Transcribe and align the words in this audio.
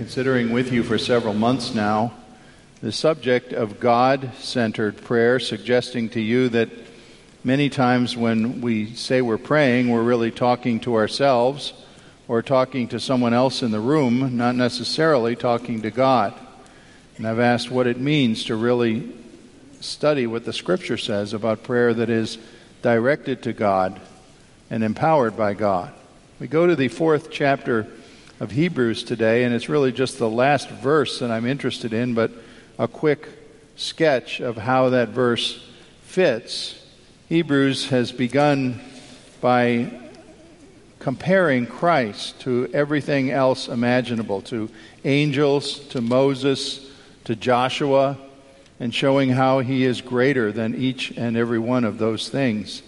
Considering 0.00 0.50
with 0.50 0.72
you 0.72 0.82
for 0.82 0.96
several 0.96 1.34
months 1.34 1.74
now 1.74 2.10
the 2.80 2.90
subject 2.90 3.52
of 3.52 3.78
God 3.78 4.30
centered 4.38 4.96
prayer, 4.96 5.38
suggesting 5.38 6.08
to 6.08 6.20
you 6.22 6.48
that 6.48 6.70
many 7.44 7.68
times 7.68 8.16
when 8.16 8.62
we 8.62 8.94
say 8.94 9.20
we're 9.20 9.36
praying, 9.36 9.90
we're 9.90 10.02
really 10.02 10.30
talking 10.30 10.80
to 10.80 10.94
ourselves 10.94 11.74
or 12.28 12.40
talking 12.40 12.88
to 12.88 12.98
someone 12.98 13.34
else 13.34 13.62
in 13.62 13.72
the 13.72 13.78
room, 13.78 14.38
not 14.38 14.54
necessarily 14.54 15.36
talking 15.36 15.82
to 15.82 15.90
God. 15.90 16.32
And 17.18 17.28
I've 17.28 17.38
asked 17.38 17.70
what 17.70 17.86
it 17.86 18.00
means 18.00 18.44
to 18.44 18.56
really 18.56 19.12
study 19.82 20.26
what 20.26 20.46
the 20.46 20.54
Scripture 20.54 20.96
says 20.96 21.34
about 21.34 21.62
prayer 21.62 21.92
that 21.92 22.08
is 22.08 22.38
directed 22.80 23.42
to 23.42 23.52
God 23.52 24.00
and 24.70 24.82
empowered 24.82 25.36
by 25.36 25.52
God. 25.52 25.92
We 26.38 26.48
go 26.48 26.66
to 26.66 26.74
the 26.74 26.88
fourth 26.88 27.30
chapter 27.30 27.86
of 28.40 28.50
Hebrews 28.52 29.04
today, 29.04 29.44
and 29.44 29.54
it's 29.54 29.68
really 29.68 29.92
just 29.92 30.18
the 30.18 30.28
last 30.28 30.70
verse 30.70 31.18
that 31.18 31.30
I'm 31.30 31.44
interested 31.44 31.92
in, 31.92 32.14
but 32.14 32.32
a 32.78 32.88
quick 32.88 33.28
sketch 33.76 34.40
of 34.40 34.56
how 34.56 34.88
that 34.88 35.10
verse 35.10 35.62
fits. 36.02 36.82
Hebrews 37.28 37.90
has 37.90 38.12
begun 38.12 38.80
by 39.42 39.92
comparing 40.98 41.66
Christ 41.66 42.40
to 42.40 42.70
everything 42.72 43.30
else 43.30 43.68
imaginable, 43.68 44.40
to 44.42 44.70
angels, 45.04 45.78
to 45.88 46.00
Moses, 46.00 46.90
to 47.24 47.36
Joshua, 47.36 48.16
and 48.80 48.94
showing 48.94 49.28
how 49.28 49.60
he 49.60 49.84
is 49.84 50.00
greater 50.00 50.50
than 50.50 50.74
each 50.74 51.10
and 51.10 51.36
every 51.36 51.58
one 51.58 51.84
of 51.84 51.98
those 51.98 52.30
things. 52.30 52.82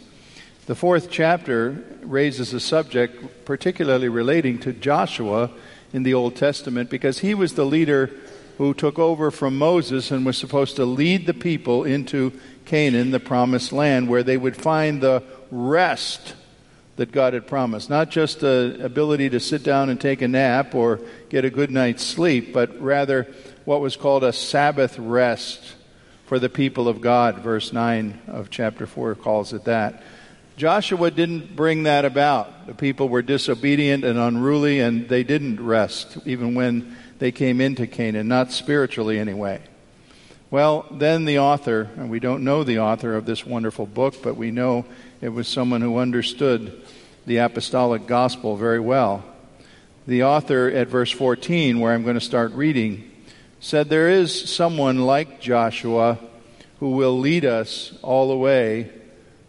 The 0.67 0.77
fourth 0.77 1.11
chapter 1.11 1.83
raises 2.03 2.55
a 2.55 2.61
subject 2.61 3.45
particularly 3.45 4.09
relating 4.09 4.61
to 4.61 4.73
Joshua 4.73 5.51
in 5.93 6.05
the 6.05 6.15
Old 6.15 6.37
Testament 6.37 6.89
because 6.89 7.19
he 7.19 7.35
was 7.35 7.55
the 7.55 7.67
leader 7.67 8.11
who 8.59 8.73
took 8.73 8.97
over 8.97 9.33
from 9.33 9.59
Moses 9.59 10.13
and 10.13 10.25
was 10.25 10.39
supposed 10.39 10.77
to 10.77 10.85
lead 10.85 11.27
the 11.27 11.35
people 11.35 11.83
into 11.83 12.33
Canaan, 12.65 13.11
the 13.11 13.19
promised 13.19 13.73
land, 13.73 14.09
where 14.09 14.23
they 14.23 14.37
would 14.37 14.57
find 14.57 15.01
the 15.01 15.25
rest 15.51 16.37
that 16.95 17.11
God 17.11 17.35
had 17.35 17.49
promised. 17.49 17.91
Not 17.91 18.11
just 18.11 18.39
the 18.39 18.79
ability 18.81 19.31
to 19.31 19.41
sit 19.41 19.65
down 19.65 19.91
and 19.91 20.01
take 20.01 20.23
a 20.23 20.29
nap 20.29 20.77
or 20.77 21.01
get 21.29 21.45
a 21.45 21.51
good 21.51 21.73
night's 21.73 22.05
sleep, 22.05 22.53
but 22.53 22.81
rather 22.81 23.27
what 23.65 23.81
was 23.81 23.97
called 23.97 24.23
a 24.23 24.33
Sabbath 24.33 24.97
rest 24.97 25.75
for 26.27 26.39
the 26.39 26.49
people 26.49 26.87
of 26.87 27.01
God. 27.01 27.39
Verse 27.41 27.73
9 27.73 28.23
of 28.29 28.49
chapter 28.49 28.87
4 28.87 29.17
calls 29.17 29.53
it 29.53 29.65
that. 29.65 30.05
Joshua 30.62 31.11
didn't 31.11 31.56
bring 31.56 31.83
that 31.83 32.05
about. 32.05 32.69
The 32.69 32.75
people 32.75 33.09
were 33.09 33.21
disobedient 33.21 34.05
and 34.05 34.17
unruly, 34.17 34.78
and 34.78 35.09
they 35.09 35.25
didn't 35.25 35.61
rest, 35.61 36.19
even 36.25 36.55
when 36.55 36.97
they 37.19 37.33
came 37.33 37.61
into 37.61 37.89
Canaan, 37.89 38.28
not 38.28 38.53
spiritually 38.53 39.19
anyway. 39.19 39.61
Well, 40.53 40.87
then 40.89 41.25
the 41.25 41.41
author, 41.41 41.91
and 41.97 42.11
we 42.11 42.21
don't 42.21 42.45
know 42.45 42.62
the 42.62 42.78
author 42.78 43.17
of 43.17 43.27
this 43.27 43.45
wonderful 43.45 43.87
book, 43.87 44.22
but 44.22 44.37
we 44.37 44.53
know 44.53 44.84
it 45.21 45.31
was 45.31 45.49
someone 45.49 45.81
who 45.81 45.99
understood 45.99 46.81
the 47.27 47.39
apostolic 47.39 48.06
gospel 48.06 48.56
very 48.56 48.78
well. 48.78 49.25
The 50.06 50.22
author 50.22 50.71
at 50.71 50.87
verse 50.87 51.11
14, 51.11 51.81
where 51.81 51.93
I'm 51.93 52.05
going 52.05 52.15
to 52.15 52.21
start 52.21 52.53
reading, 52.53 53.11
said, 53.59 53.89
There 53.89 54.09
is 54.09 54.49
someone 54.49 55.01
like 55.01 55.41
Joshua 55.41 56.21
who 56.78 56.91
will 56.91 57.19
lead 57.19 57.45
us 57.45 57.99
all 58.01 58.28
the 58.28 58.37
way 58.37 58.93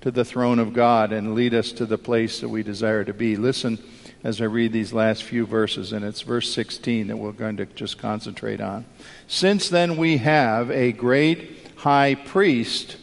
to 0.04 0.12
the 0.12 0.26
throne 0.26 0.60
of 0.60 0.74
God 0.74 1.14
and 1.14 1.34
lead 1.34 1.54
us 1.54 1.72
to 1.72 1.86
the 1.86 1.98
place 1.98 2.42
that 2.42 2.50
we 2.50 2.62
desire 2.62 3.06
to 3.06 3.14
be. 3.14 3.38
Listen 3.38 3.80
as 4.22 4.42
I 4.42 4.46
read 4.46 4.74
these 4.74 4.92
last 4.92 5.24
few 5.24 5.46
verses, 5.46 5.94
and 5.94 6.04
it's 6.04 6.20
verse 6.24 6.54
16 6.54 7.08
that 7.08 7.16
we're 7.16 7.32
going 7.32 7.56
to 7.56 7.66
just 7.68 7.98
concentrate 8.00 8.60
on. 8.60 8.84
Since 9.28 9.70
then 9.70 9.96
we 9.96 10.18
have 10.18 10.70
a 10.72 10.92
great 10.92 11.70
high 11.78 12.16
priest 12.16 12.98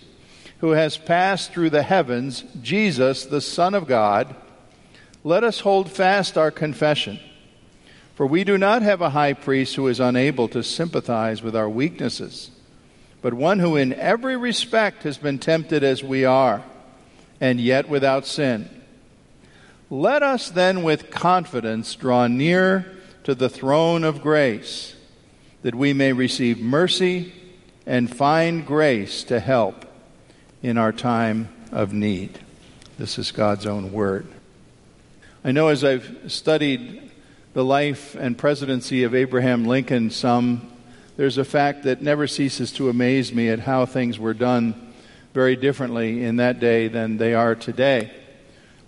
who 0.59 0.73
has 0.73 0.99
passed 0.99 1.53
through 1.53 1.71
the 1.71 1.83
heavens, 1.83 2.45
Jesus, 2.61 3.25
the 3.25 3.41
Son 3.41 3.73
of 3.73 3.87
God, 3.87 4.37
let 5.25 5.43
us 5.43 5.61
hold 5.61 5.91
fast 5.91 6.37
our 6.37 6.51
confession. 6.51 7.19
For 8.15 8.27
we 8.27 8.45
do 8.45 8.59
not 8.59 8.83
have 8.83 9.01
a 9.01 9.09
high 9.09 9.33
priest 9.33 9.75
who 9.77 9.89
is 9.89 10.01
unable 10.01 10.49
to 10.49 10.63
sympathize 10.63 11.41
with 11.41 11.57
our 11.57 11.69
weaknesses, 11.69 12.51
but 13.23 13.33
one 13.33 13.59
who 13.59 13.77
in 13.77 13.95
every 13.95 14.37
respect 14.37 15.05
has 15.05 15.17
been 15.17 15.39
tempted 15.39 15.83
as 15.83 16.05
we 16.05 16.27
are 16.27 16.63
and 17.41 17.61
yet 17.61 17.89
without 17.89 18.27
sin. 18.27 18.69
Let 19.89 20.23
us 20.23 20.51
then 20.51 20.83
with 20.83 21.11
confidence 21.11 21.95
draw 21.95 22.27
near 22.27 22.87
to 23.25 23.35
the 23.35 23.49
throne 23.49 24.05
of 24.05 24.23
grace, 24.23 24.95
that 25.63 25.75
we 25.75 25.93
may 25.93 26.13
receive 26.13 26.61
mercy 26.61 27.33
and 27.87 28.15
find 28.15 28.67
grace 28.67 29.25
to 29.25 29.41
help 29.41 29.85
in 30.63 30.79
our 30.79 30.93
time 30.93 31.49
of 31.73 31.93
need. 31.93 32.39
This 32.99 33.19
is 33.19 33.33
God's 33.33 33.67
own 33.67 33.93
word. 33.93 34.27
I 35.43 35.53
know 35.53 35.69
as 35.69 35.83
I've 35.83 36.25
studied 36.29 37.11
the 37.55 37.65
life 37.65 38.15
and 38.15 38.37
presidency 38.37 39.05
of 39.05 39.15
Abraham 39.15 39.65
Lincoln 39.65 40.11
some, 40.11 40.71
there's 41.17 41.39
a 41.39 41.45
fact 41.45 41.85
that 41.85 42.03
never 42.03 42.27
ceases 42.27 42.73
to 42.73 42.89
amaze 42.89 43.33
me 43.33 43.49
at 43.49 43.61
how 43.61 43.87
things 43.87 44.19
were 44.19 44.35
done 44.35 44.90
very 45.33 45.57
differently 45.57 46.25
in 46.25 46.37
that 46.37 46.61
day 46.61 46.89
than 46.89 47.19
they 47.19 47.35
are 47.35 47.55
today. 47.55 48.11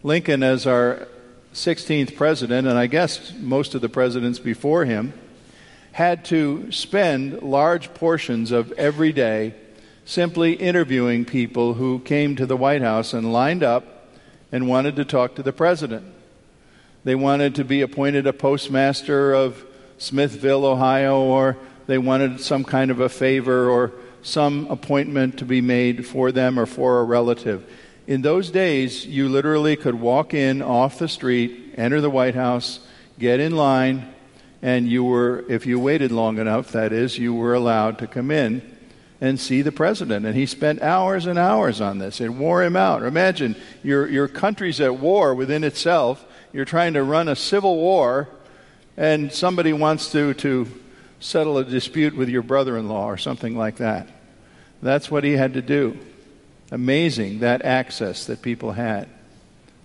Lincoln, 0.02 0.42
as 0.42 0.66
our 0.66 1.06
16th 1.54 2.16
president, 2.16 2.66
and 2.66 2.78
I 2.78 2.86
guess 2.86 3.32
most 3.38 3.74
of 3.74 3.80
the 3.80 3.88
presidents 3.88 4.38
before 4.38 4.84
him, 4.84 5.12
had 5.92 6.24
to 6.24 6.72
spend 6.72 7.42
large 7.42 7.92
portions 7.94 8.50
of 8.50 8.72
every 8.72 9.12
day 9.12 9.54
simply 10.04 10.54
interviewing 10.54 11.24
people 11.24 11.74
who 11.74 11.98
came 12.00 12.34
to 12.36 12.46
the 12.46 12.56
White 12.56 12.82
House 12.82 13.12
and 13.12 13.32
lined 13.32 13.62
up 13.62 14.08
and 14.50 14.68
wanted 14.68 14.96
to 14.96 15.04
talk 15.04 15.34
to 15.34 15.42
the 15.42 15.52
president. 15.52 16.04
They 17.04 17.14
wanted 17.14 17.54
to 17.56 17.64
be 17.64 17.82
appointed 17.82 18.26
a 18.26 18.32
postmaster 18.32 19.32
of 19.32 19.64
Smithville, 19.98 20.64
Ohio, 20.64 21.20
or 21.20 21.56
they 21.86 21.98
wanted 21.98 22.40
some 22.40 22.64
kind 22.64 22.90
of 22.90 23.00
a 23.00 23.08
favor 23.08 23.68
or 23.68 23.92
some 24.22 24.66
appointment 24.70 25.38
to 25.38 25.44
be 25.44 25.60
made 25.60 26.06
for 26.06 26.32
them 26.32 26.58
or 26.58 26.66
for 26.66 27.00
a 27.00 27.04
relative. 27.04 27.68
In 28.06 28.22
those 28.22 28.50
days, 28.50 29.06
you 29.06 29.28
literally 29.28 29.76
could 29.76 29.94
walk 29.94 30.34
in 30.34 30.62
off 30.62 30.98
the 30.98 31.08
street, 31.08 31.74
enter 31.76 32.00
the 32.00 32.10
White 32.10 32.34
House, 32.34 32.80
get 33.18 33.40
in 33.40 33.54
line, 33.54 34.12
and 34.60 34.88
you 34.88 35.04
were, 35.04 35.44
if 35.48 35.66
you 35.66 35.78
waited 35.78 36.12
long 36.12 36.38
enough, 36.38 36.72
that 36.72 36.92
is, 36.92 37.18
you 37.18 37.34
were 37.34 37.54
allowed 37.54 37.98
to 37.98 38.06
come 38.06 38.30
in 38.30 38.62
and 39.20 39.38
see 39.38 39.62
the 39.62 39.72
president. 39.72 40.26
And 40.26 40.34
he 40.34 40.46
spent 40.46 40.82
hours 40.82 41.26
and 41.26 41.38
hours 41.38 41.80
on 41.80 41.98
this. 41.98 42.20
It 42.20 42.30
wore 42.30 42.62
him 42.62 42.76
out. 42.76 43.02
Imagine 43.02 43.56
your, 43.82 44.08
your 44.08 44.28
country's 44.28 44.80
at 44.80 44.98
war 44.98 45.34
within 45.34 45.62
itself. 45.62 46.24
You're 46.52 46.64
trying 46.64 46.94
to 46.94 47.02
run 47.02 47.28
a 47.28 47.36
civil 47.36 47.76
war, 47.76 48.28
and 48.96 49.32
somebody 49.32 49.72
wants 49.72 50.10
to, 50.12 50.34
to 50.34 50.68
settle 51.20 51.58
a 51.58 51.64
dispute 51.64 52.16
with 52.16 52.28
your 52.28 52.42
brother 52.42 52.76
in 52.76 52.88
law 52.88 53.06
or 53.06 53.16
something 53.16 53.56
like 53.56 53.76
that. 53.76 54.08
That's 54.82 55.10
what 55.10 55.24
he 55.24 55.32
had 55.32 55.54
to 55.54 55.62
do. 55.62 55.96
Amazing 56.70 57.38
that 57.40 57.64
access 57.64 58.26
that 58.26 58.42
people 58.42 58.72
had 58.72 59.08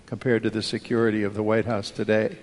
compared 0.06 0.42
to 0.42 0.50
the 0.50 0.62
security 0.62 1.22
of 1.22 1.34
the 1.34 1.42
White 1.42 1.66
House 1.66 1.90
today. 1.90 2.36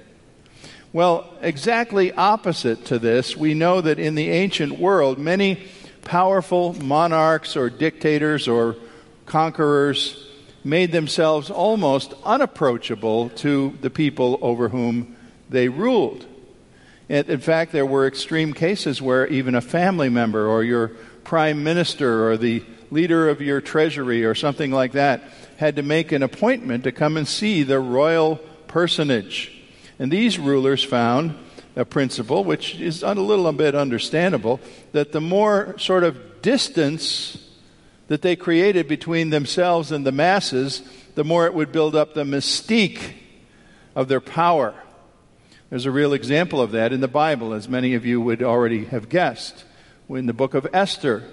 Well, 0.94 1.30
exactly 1.42 2.14
opposite 2.14 2.86
to 2.86 3.00
this, 3.00 3.36
we 3.36 3.54
know 3.54 3.82
that 3.82 4.00
in 4.00 4.16
the 4.16 4.30
ancient 4.30 4.80
world, 4.80 5.18
many 5.18 5.64
powerful 6.04 6.74
monarchs 6.74 7.58
or 7.58 7.70
dictators 7.70 8.48
or 8.48 8.78
conquerors 9.26 10.26
made 10.64 10.92
themselves 10.92 11.50
almost 11.50 12.14
unapproachable 12.24 13.30
to 13.30 13.78
the 13.82 13.90
people 13.90 14.40
over 14.42 14.70
whom 14.70 15.16
they 15.50 15.68
ruled. 15.68 16.26
In 17.10 17.40
fact, 17.40 17.72
there 17.72 17.86
were 17.86 18.08
extreme 18.08 18.54
cases 18.54 19.02
where 19.02 19.28
even 19.28 19.54
a 19.54 19.62
family 19.62 20.10
member 20.10 20.48
or 20.48 20.64
your 20.64 20.92
prime 21.26 21.64
minister 21.64 22.30
or 22.30 22.38
the 22.38 22.64
leader 22.92 23.28
of 23.28 23.42
your 23.42 23.60
treasury 23.60 24.24
or 24.24 24.34
something 24.34 24.72
like 24.72 24.94
that 24.94 25.22
had 25.58 25.76
to 25.76 25.84
make 25.84 26.12
an 26.12 26.24
appointment 26.24 26.84
to 26.86 26.92
come 26.92 27.18
and 27.18 27.28
see 27.28 27.64
the 27.64 27.80
royal 27.80 28.38
personage. 28.68 29.52
And 30.00 30.12
these 30.12 30.40
rulers 30.40 30.84
found 30.84 31.38
a 31.76 31.84
principle, 31.84 32.44
which 32.44 32.80
is 32.80 33.04
a 33.04 33.14
little 33.14 33.52
bit 33.52 33.76
understandable, 33.76 34.60
that 34.94 35.12
the 35.12 35.22
more 35.22 35.78
sort 35.78 36.04
of 36.04 36.42
distance 36.42 37.38
that 38.08 38.22
they 38.22 38.36
created 38.36 38.88
between 38.88 39.30
themselves 39.32 39.92
and 39.92 40.06
the 40.06 40.12
masses, 40.12 40.84
the 41.16 41.24
more 41.24 41.46
it 41.46 41.54
would 41.54 41.72
build 41.72 41.96
up 41.96 42.14
the 42.14 42.24
mystique 42.24 43.14
of 43.96 44.08
their 44.08 44.22
power. 44.22 44.76
There's 45.70 45.86
a 45.86 45.92
real 45.92 46.14
example 46.14 46.62
of 46.62 46.72
that 46.72 46.94
in 46.94 47.02
the 47.02 47.08
Bible, 47.08 47.54
as 47.54 47.68
many 47.68 47.96
of 47.96 48.06
you 48.06 48.22
would 48.22 48.44
already 48.44 48.86
have 48.86 49.10
guessed. 49.10 49.66
In 50.08 50.28
the 50.28 50.34
book 50.34 50.54
of 50.54 50.68
Esther, 50.72 51.24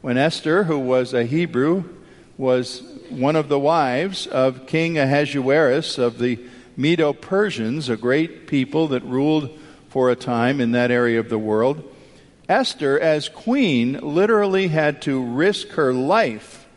when 0.00 0.16
Esther, 0.16 0.64
who 0.64 0.78
was 0.78 1.12
a 1.12 1.24
Hebrew, 1.24 1.82
was 2.38 2.80
one 3.10 3.34
of 3.34 3.48
the 3.48 3.58
wives 3.58 4.28
of 4.28 4.68
King 4.68 4.96
Ahasuerus 4.96 5.98
of 5.98 6.18
the 6.18 6.38
Medo 6.76 7.12
Persians, 7.12 7.88
a 7.88 7.96
great 7.96 8.46
people 8.46 8.86
that 8.88 9.02
ruled 9.02 9.58
for 9.88 10.10
a 10.10 10.16
time 10.16 10.60
in 10.60 10.70
that 10.70 10.92
area 10.92 11.18
of 11.18 11.28
the 11.28 11.40
world. 11.40 11.92
Esther, 12.48 13.00
as 13.00 13.28
queen, 13.28 13.98
literally 14.00 14.68
had 14.68 15.02
to 15.02 15.20
risk 15.20 15.70
her 15.70 15.92
life 15.92 16.68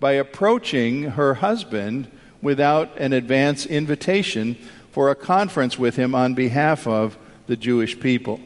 by 0.00 0.14
approaching 0.14 1.04
her 1.10 1.34
husband 1.34 2.10
without 2.42 2.98
an 2.98 3.12
advance 3.12 3.64
invitation 3.64 4.56
for 4.90 5.08
a 5.08 5.14
conference 5.14 5.78
with 5.78 5.94
him 5.94 6.16
on 6.16 6.34
behalf 6.34 6.88
of 6.88 7.16
the 7.46 7.56
Jewish 7.56 8.00
people. 8.00 8.40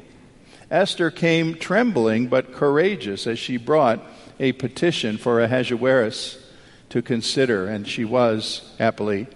Esther 0.70 1.10
came 1.10 1.54
trembling 1.54 2.26
but 2.26 2.52
courageous 2.52 3.26
as 3.26 3.38
she 3.38 3.56
brought 3.56 4.00
a 4.38 4.52
petition 4.52 5.16
for 5.16 5.40
Ahasuerus 5.40 6.38
to 6.90 7.02
consider, 7.02 7.66
and 7.66 7.86
she 7.86 8.04
was 8.04 8.74
happily 8.78 9.26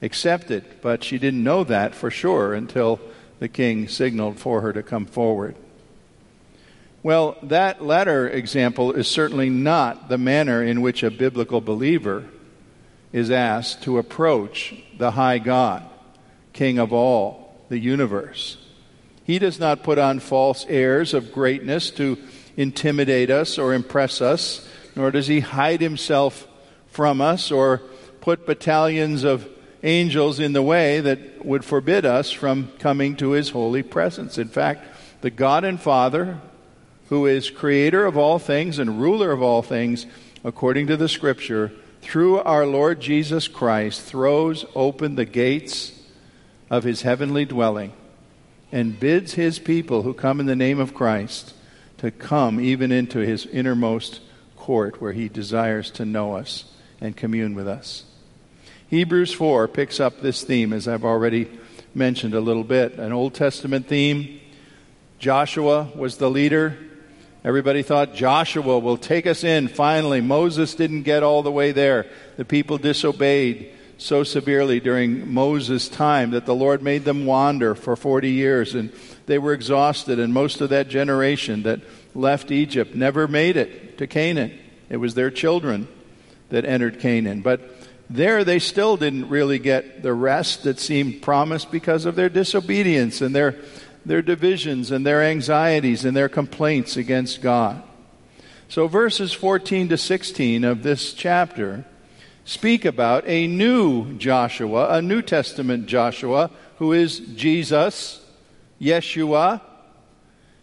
accepted. 0.00 0.64
But 0.80 1.04
she 1.04 1.18
didn't 1.18 1.44
know 1.44 1.64
that 1.64 1.94
for 1.94 2.10
sure 2.10 2.52
until 2.54 3.00
the 3.38 3.48
king 3.48 3.88
signaled 3.88 4.38
for 4.38 4.60
her 4.60 4.72
to 4.72 4.82
come 4.82 5.06
forward. 5.06 5.54
Well, 7.02 7.36
that 7.42 7.82
latter 7.82 8.28
example 8.28 8.92
is 8.92 9.08
certainly 9.08 9.50
not 9.50 10.08
the 10.08 10.18
manner 10.18 10.62
in 10.62 10.82
which 10.82 11.02
a 11.02 11.10
biblical 11.10 11.60
believer 11.60 12.24
is 13.12 13.30
asked 13.30 13.82
to 13.82 13.98
approach 13.98 14.74
the 14.96 15.10
high 15.12 15.38
God. 15.38 15.82
King 16.52 16.78
of 16.78 16.92
all 16.92 17.56
the 17.68 17.78
universe. 17.78 18.56
He 19.24 19.38
does 19.38 19.60
not 19.60 19.82
put 19.82 19.98
on 19.98 20.18
false 20.18 20.66
airs 20.68 21.14
of 21.14 21.32
greatness 21.32 21.90
to 21.92 22.18
intimidate 22.56 23.30
us 23.30 23.58
or 23.58 23.72
impress 23.72 24.20
us, 24.20 24.66
nor 24.96 25.10
does 25.10 25.26
he 25.26 25.40
hide 25.40 25.80
himself 25.80 26.46
from 26.88 27.20
us 27.20 27.50
or 27.50 27.82
put 28.20 28.46
battalions 28.46 29.24
of 29.24 29.48
angels 29.82 30.38
in 30.38 30.52
the 30.52 30.62
way 30.62 31.00
that 31.00 31.44
would 31.44 31.64
forbid 31.64 32.04
us 32.04 32.30
from 32.30 32.68
coming 32.78 33.16
to 33.16 33.30
his 33.30 33.50
holy 33.50 33.82
presence. 33.82 34.38
In 34.38 34.48
fact, 34.48 34.86
the 35.22 35.30
God 35.30 35.64
and 35.64 35.80
Father, 35.80 36.40
who 37.08 37.26
is 37.26 37.50
creator 37.50 38.04
of 38.04 38.16
all 38.16 38.38
things 38.38 38.78
and 38.78 39.00
ruler 39.00 39.32
of 39.32 39.42
all 39.42 39.62
things, 39.62 40.06
according 40.44 40.88
to 40.88 40.96
the 40.96 41.08
scripture, 41.08 41.72
through 42.00 42.40
our 42.40 42.66
Lord 42.66 43.00
Jesus 43.00 43.48
Christ, 43.48 44.02
throws 44.02 44.64
open 44.74 45.14
the 45.14 45.24
gates 45.24 45.92
of 46.70 46.84
his 46.84 47.02
heavenly 47.02 47.44
dwelling 47.44 47.92
and 48.72 48.98
bids 48.98 49.34
his 49.34 49.58
people 49.58 50.02
who 50.02 50.14
come 50.14 50.40
in 50.40 50.46
the 50.46 50.56
name 50.56 50.80
of 50.80 50.94
Christ 50.94 51.54
to 51.98 52.10
come 52.10 52.58
even 52.58 52.90
into 52.90 53.18
his 53.18 53.46
innermost 53.46 54.20
court 54.56 55.00
where 55.00 55.12
he 55.12 55.28
desires 55.28 55.90
to 55.92 56.04
know 56.04 56.34
us 56.34 56.64
and 57.00 57.16
commune 57.16 57.54
with 57.54 57.68
us. 57.68 58.04
Hebrews 58.88 59.32
4 59.32 59.68
picks 59.68 60.00
up 60.00 60.20
this 60.20 60.42
theme, 60.42 60.72
as 60.72 60.88
I've 60.88 61.04
already 61.04 61.48
mentioned 61.94 62.34
a 62.34 62.40
little 62.40 62.64
bit. 62.64 62.94
An 62.94 63.12
Old 63.12 63.34
Testament 63.34 63.86
theme. 63.86 64.40
Joshua 65.18 65.88
was 65.94 66.16
the 66.16 66.30
leader. 66.30 66.76
Everybody 67.44 67.82
thought 67.82 68.14
Joshua 68.14 68.78
will 68.78 68.96
take 68.96 69.26
us 69.26 69.44
in 69.44 69.68
finally. 69.68 70.20
Moses 70.20 70.74
didn't 70.74 71.02
get 71.02 71.22
all 71.22 71.42
the 71.42 71.52
way 71.52 71.72
there. 71.72 72.06
The 72.36 72.44
people 72.44 72.78
disobeyed 72.78 73.72
so 73.98 74.24
severely 74.24 74.80
during 74.80 75.32
Moses' 75.32 75.88
time 75.88 76.32
that 76.32 76.46
the 76.46 76.54
Lord 76.54 76.82
made 76.82 77.04
them 77.04 77.26
wander 77.26 77.74
for 77.74 77.96
40 77.96 78.30
years 78.30 78.74
and 78.74 78.92
they 79.26 79.38
were 79.38 79.52
exhausted, 79.52 80.18
and 80.18 80.34
most 80.34 80.60
of 80.60 80.70
that 80.70 80.88
generation 80.88 81.62
that 81.62 81.80
left 82.14 82.50
Egypt 82.50 82.94
never 82.94 83.28
made 83.28 83.56
it 83.56 83.98
to 83.98 84.06
Canaan. 84.06 84.58
It 84.88 84.96
was 84.96 85.14
their 85.14 85.30
children 85.30 85.88
that 86.50 86.64
entered 86.64 87.00
Canaan. 87.00 87.40
But 87.40 87.60
there 88.10 88.44
they 88.44 88.58
still 88.58 88.96
didn't 88.96 89.28
really 89.28 89.58
get 89.58 90.02
the 90.02 90.12
rest 90.12 90.64
that 90.64 90.78
seemed 90.78 91.22
promised 91.22 91.70
because 91.70 92.04
of 92.04 92.14
their 92.14 92.28
disobedience 92.28 93.20
and 93.20 93.34
their, 93.34 93.56
their 94.04 94.22
divisions 94.22 94.90
and 94.90 95.06
their 95.06 95.22
anxieties 95.22 96.04
and 96.04 96.16
their 96.16 96.28
complaints 96.28 96.96
against 96.96 97.40
God. 97.40 97.82
So, 98.68 98.88
verses 98.88 99.32
14 99.32 99.88
to 99.90 99.98
16 99.98 100.64
of 100.64 100.82
this 100.82 101.12
chapter 101.12 101.84
speak 102.44 102.84
about 102.84 103.24
a 103.26 103.46
new 103.46 104.14
Joshua, 104.14 104.88
a 104.90 105.02
New 105.02 105.22
Testament 105.22 105.86
Joshua, 105.86 106.50
who 106.78 106.92
is 106.92 107.18
Jesus, 107.18 108.24
Yeshua, 108.80 109.60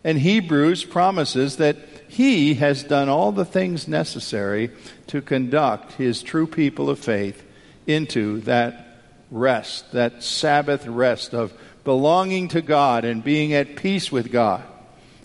and 0.04 0.18
Hebrews 0.18 0.86
promises 0.86 1.58
that 1.58 1.78
he 2.08 2.56
has 2.56 2.84
done 2.84 3.10
all 3.10 3.32
the 3.32 3.46
things 3.46 3.88
necessary 3.88 4.72
to 5.08 5.22
conduct 5.22 5.94
his 5.94 6.24
true 6.24 6.48
people 6.48 6.90
of 6.90 7.00
faith 7.00 7.44
into 7.86 8.40
that 8.42 8.98
rest, 9.30 9.92
that 9.92 10.24
Sabbath 10.24 10.88
rest 10.88 11.34
of 11.34 11.54
belonging 11.84 12.48
to 12.50 12.62
God 12.62 13.06
and 13.06 13.24
being 13.24 13.54
at 13.54 13.76
peace 13.76 14.12
with 14.12 14.32
God 14.32 14.64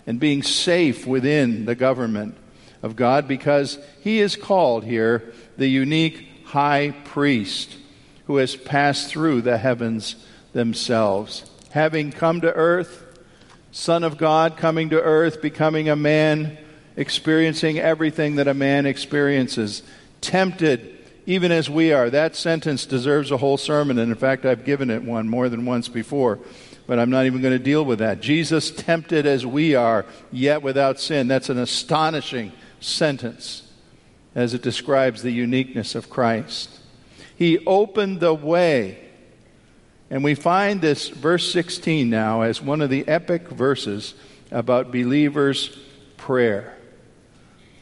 and 0.07 0.19
being 0.19 0.43
safe 0.43 1.07
within 1.07 1.65
the 1.65 1.75
government 1.75 2.35
of 2.83 2.95
God 2.95 3.27
because 3.27 3.79
he 4.01 4.19
is 4.19 4.35
called 4.35 4.83
here 4.83 5.33
the 5.57 5.67
unique 5.67 6.27
high 6.45 6.91
priest 7.05 7.77
who 8.27 8.37
has 8.37 8.55
passed 8.55 9.09
through 9.09 9.41
the 9.41 9.57
heavens 9.57 10.15
themselves. 10.53 11.49
Having 11.71 12.11
come 12.13 12.41
to 12.41 12.53
earth, 12.53 13.03
Son 13.71 14.03
of 14.03 14.17
God 14.17 14.55
coming 14.55 14.89
to 14.91 15.01
earth, 15.01 15.41
becoming 15.41 15.89
a 15.89 15.95
man, 15.95 16.57
experiencing 16.95 17.77
everything 17.77 18.35
that 18.35 18.47
a 18.47 18.53
man 18.53 18.85
experiences, 18.85 19.83
tempted 20.21 20.97
even 21.25 21.51
as 21.51 21.69
we 21.69 21.91
are. 21.91 22.09
That 22.09 22.35
sentence 22.35 22.85
deserves 22.85 23.31
a 23.31 23.37
whole 23.37 23.57
sermon, 23.57 23.99
and 23.99 24.11
in 24.11 24.17
fact, 24.17 24.45
I've 24.45 24.63
given 24.63 24.89
it 24.89 25.03
one 25.03 25.27
more 25.27 25.49
than 25.49 25.65
once 25.65 25.89
before, 25.89 26.39
but 26.87 26.99
I'm 26.99 27.09
not 27.09 27.25
even 27.25 27.41
going 27.41 27.57
to 27.57 27.63
deal 27.63 27.83
with 27.83 27.99
that. 27.99 28.21
Jesus 28.21 28.71
tempted 28.71 29.25
as 29.25 29.45
we 29.45 29.75
are, 29.75 30.05
yet 30.31 30.61
without 30.61 30.99
sin. 30.99 31.27
That's 31.27 31.49
an 31.49 31.59
astonishing 31.59 32.53
sentence 32.79 33.64
as 34.35 34.53
it 34.53 34.61
describes 34.61 35.21
the 35.21 35.31
uniqueness 35.31 35.95
of 35.95 36.09
Christ. 36.09 36.69
He 37.35 37.65
opened 37.65 38.19
the 38.19 38.33
way. 38.33 38.99
And 40.09 40.23
we 40.23 40.35
find 40.35 40.81
this 40.81 41.09
verse 41.09 41.51
16 41.51 42.09
now 42.09 42.41
as 42.41 42.61
one 42.61 42.81
of 42.81 42.89
the 42.89 43.07
epic 43.07 43.47
verses 43.49 44.13
about 44.51 44.91
believers' 44.91 45.77
prayer. 46.17 46.77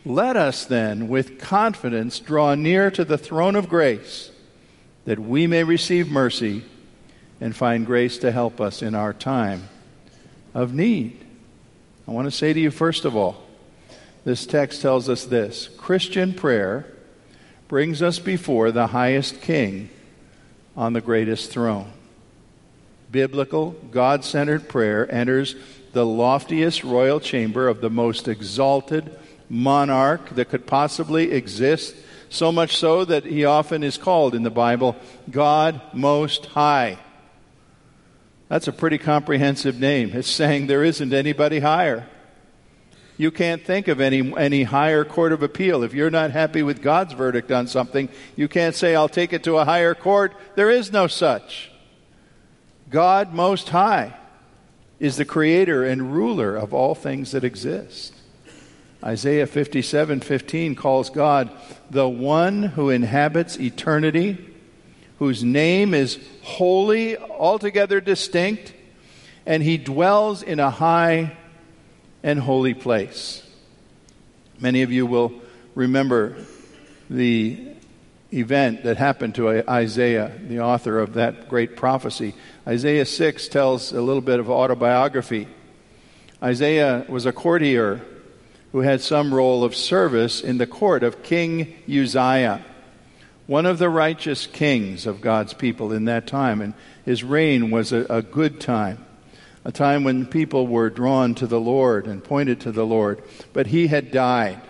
Let 0.05 0.37
us 0.37 0.65
then, 0.65 1.07
with 1.07 1.39
confidence, 1.39 2.19
draw 2.19 2.55
near 2.55 2.91
to 2.91 3.03
the 3.03 3.17
throne 3.17 3.55
of 3.55 3.69
grace 3.69 4.31
that 5.05 5.19
we 5.19 5.47
may 5.47 5.63
receive 5.63 6.09
mercy 6.09 6.63
and 7.41 7.55
find 7.55 7.85
grace 7.85 8.17
to 8.19 8.31
help 8.31 8.61
us 8.61 8.81
in 8.81 8.95
our 8.95 9.13
time 9.13 9.67
of 10.53 10.73
need. 10.73 11.25
I 12.07 12.11
want 12.11 12.25
to 12.25 12.31
say 12.31 12.53
to 12.53 12.59
you, 12.59 12.71
first 12.71 13.05
of 13.05 13.15
all, 13.15 13.42
this 14.25 14.45
text 14.45 14.81
tells 14.81 15.09
us 15.09 15.25
this 15.25 15.69
Christian 15.77 16.33
prayer 16.33 16.85
brings 17.67 18.01
us 18.01 18.19
before 18.19 18.71
the 18.71 18.87
highest 18.87 19.41
king 19.41 19.89
on 20.75 20.93
the 20.93 21.01
greatest 21.01 21.51
throne. 21.51 21.91
Biblical, 23.11 23.71
God 23.91 24.23
centered 24.23 24.67
prayer 24.67 25.11
enters 25.11 25.55
the 25.91 26.05
loftiest 26.05 26.83
royal 26.83 27.19
chamber 27.19 27.67
of 27.67 27.81
the 27.81 27.89
most 27.89 28.27
exalted 28.27 29.17
monarch 29.49 30.29
that 30.31 30.49
could 30.49 30.65
possibly 30.65 31.31
exist, 31.31 31.95
so 32.29 32.51
much 32.51 32.75
so 32.75 33.05
that 33.05 33.25
he 33.25 33.45
often 33.45 33.83
is 33.83 33.97
called 33.97 34.33
in 34.33 34.41
the 34.41 34.49
Bible 34.49 34.95
God 35.29 35.79
Most 35.93 36.47
High. 36.47 36.97
That's 38.49 38.67
a 38.67 38.71
pretty 38.71 38.97
comprehensive 38.97 39.79
name. 39.79 40.11
It's 40.13 40.29
saying 40.29 40.67
there 40.67 40.83
isn't 40.83 41.13
anybody 41.13 41.59
higher. 41.59 42.07
You 43.17 43.29
can't 43.29 43.63
think 43.63 43.87
of 43.87 44.01
any, 44.01 44.35
any 44.37 44.63
higher 44.63 45.05
court 45.05 45.33
of 45.33 45.43
appeal. 45.43 45.83
If 45.83 45.93
you're 45.93 46.09
not 46.09 46.31
happy 46.31 46.63
with 46.63 46.81
God's 46.81 47.13
verdict 47.13 47.51
on 47.51 47.67
something, 47.67 48.09
you 48.35 48.47
can't 48.47 48.75
say, 48.75 48.95
I'll 48.95 49.09
take 49.09 49.33
it 49.33 49.43
to 49.43 49.57
a 49.57 49.65
higher 49.65 49.93
court. 49.93 50.33
There 50.55 50.71
is 50.71 50.91
no 50.91 51.07
such. 51.07 51.71
God 52.89 53.33
Most 53.33 53.69
High 53.69 54.15
is 54.99 55.17
the 55.17 55.25
creator 55.25 55.83
and 55.83 56.13
ruler 56.13 56.55
of 56.55 56.73
all 56.73 56.95
things 56.95 57.31
that 57.31 57.43
exist. 57.43 58.13
Isaiah 59.03 59.47
57:15 59.47 60.75
calls 60.75 61.09
God 61.09 61.51
the 61.91 62.07
one 62.07 62.63
who 62.63 62.89
inhabits 62.89 63.59
eternity, 63.59 64.37
whose 65.19 65.43
name 65.43 65.93
is 65.93 66.19
holy, 66.41 67.17
altogether 67.17 67.99
distinct, 67.99 68.73
and 69.45 69.61
he 69.61 69.77
dwells 69.77 70.41
in 70.41 70.59
a 70.59 70.69
high 70.69 71.35
and 72.23 72.39
holy 72.39 72.73
place. 72.73 73.43
Many 74.59 74.81
of 74.81 74.91
you 74.91 75.05
will 75.05 75.33
remember 75.75 76.37
the 77.09 77.67
event 78.31 78.83
that 78.83 78.97
happened 78.97 79.35
to 79.35 79.69
Isaiah, 79.69 80.31
the 80.47 80.61
author 80.61 80.99
of 80.99 81.13
that 81.13 81.49
great 81.49 81.75
prophecy. 81.75 82.33
Isaiah 82.67 83.05
6 83.05 83.47
tells 83.49 83.91
a 83.91 84.01
little 84.01 84.21
bit 84.21 84.39
of 84.39 84.49
autobiography. 84.49 85.47
Isaiah 86.41 87.05
was 87.07 87.25
a 87.25 87.33
courtier 87.33 88.01
who 88.71 88.79
had 88.79 89.01
some 89.01 89.33
role 89.33 89.63
of 89.63 89.75
service 89.75 90.41
in 90.41 90.57
the 90.57 90.65
court 90.65 91.03
of 91.03 91.21
King 91.21 91.75
Uzziah, 91.87 92.65
one 93.45 93.65
of 93.65 93.77
the 93.77 93.89
righteous 93.89 94.47
kings 94.47 95.05
of 95.05 95.21
God's 95.21 95.53
people 95.53 95.91
in 95.91 96.05
that 96.05 96.25
time. 96.25 96.61
And 96.61 96.73
his 97.05 97.23
reign 97.23 97.69
was 97.69 97.91
a, 97.91 98.05
a 98.09 98.21
good 98.21 98.59
time 98.59 99.05
a 99.65 99.71
time 99.71 100.03
when 100.03 100.25
people 100.25 100.67
were 100.67 100.89
drawn 100.89 101.35
to 101.35 101.47
the 101.47 101.59
Lord 101.59 102.05
and 102.05 102.23
pointed 102.23 102.61
to 102.61 102.71
the 102.71 102.85
Lord. 102.85 103.23
But 103.53 103.67
he 103.67 103.87
had 103.87 104.11
died. 104.11 104.61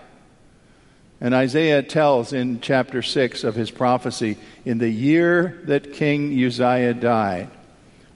And 1.20 1.34
Isaiah 1.34 1.82
tells 1.82 2.34
in 2.34 2.60
chapter 2.60 3.02
6 3.02 3.44
of 3.44 3.56
his 3.56 3.72
prophecy 3.72 4.38
In 4.66 4.78
the 4.78 4.90
year 4.90 5.62
that 5.64 5.94
King 5.94 6.34
Uzziah 6.44 6.94
died, 6.94 7.50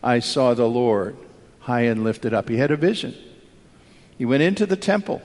I 0.04 0.20
saw 0.20 0.54
the 0.54 0.68
Lord 0.68 1.18
high 1.62 1.82
and 1.82 2.04
lifted 2.04 2.34
up. 2.34 2.50
He 2.50 2.58
had 2.58 2.72
a 2.72 2.78
vision. 2.78 3.16
He 4.18 4.26
went 4.26 4.44
into 4.44 4.66
the 4.66 4.76
temple. 4.76 5.22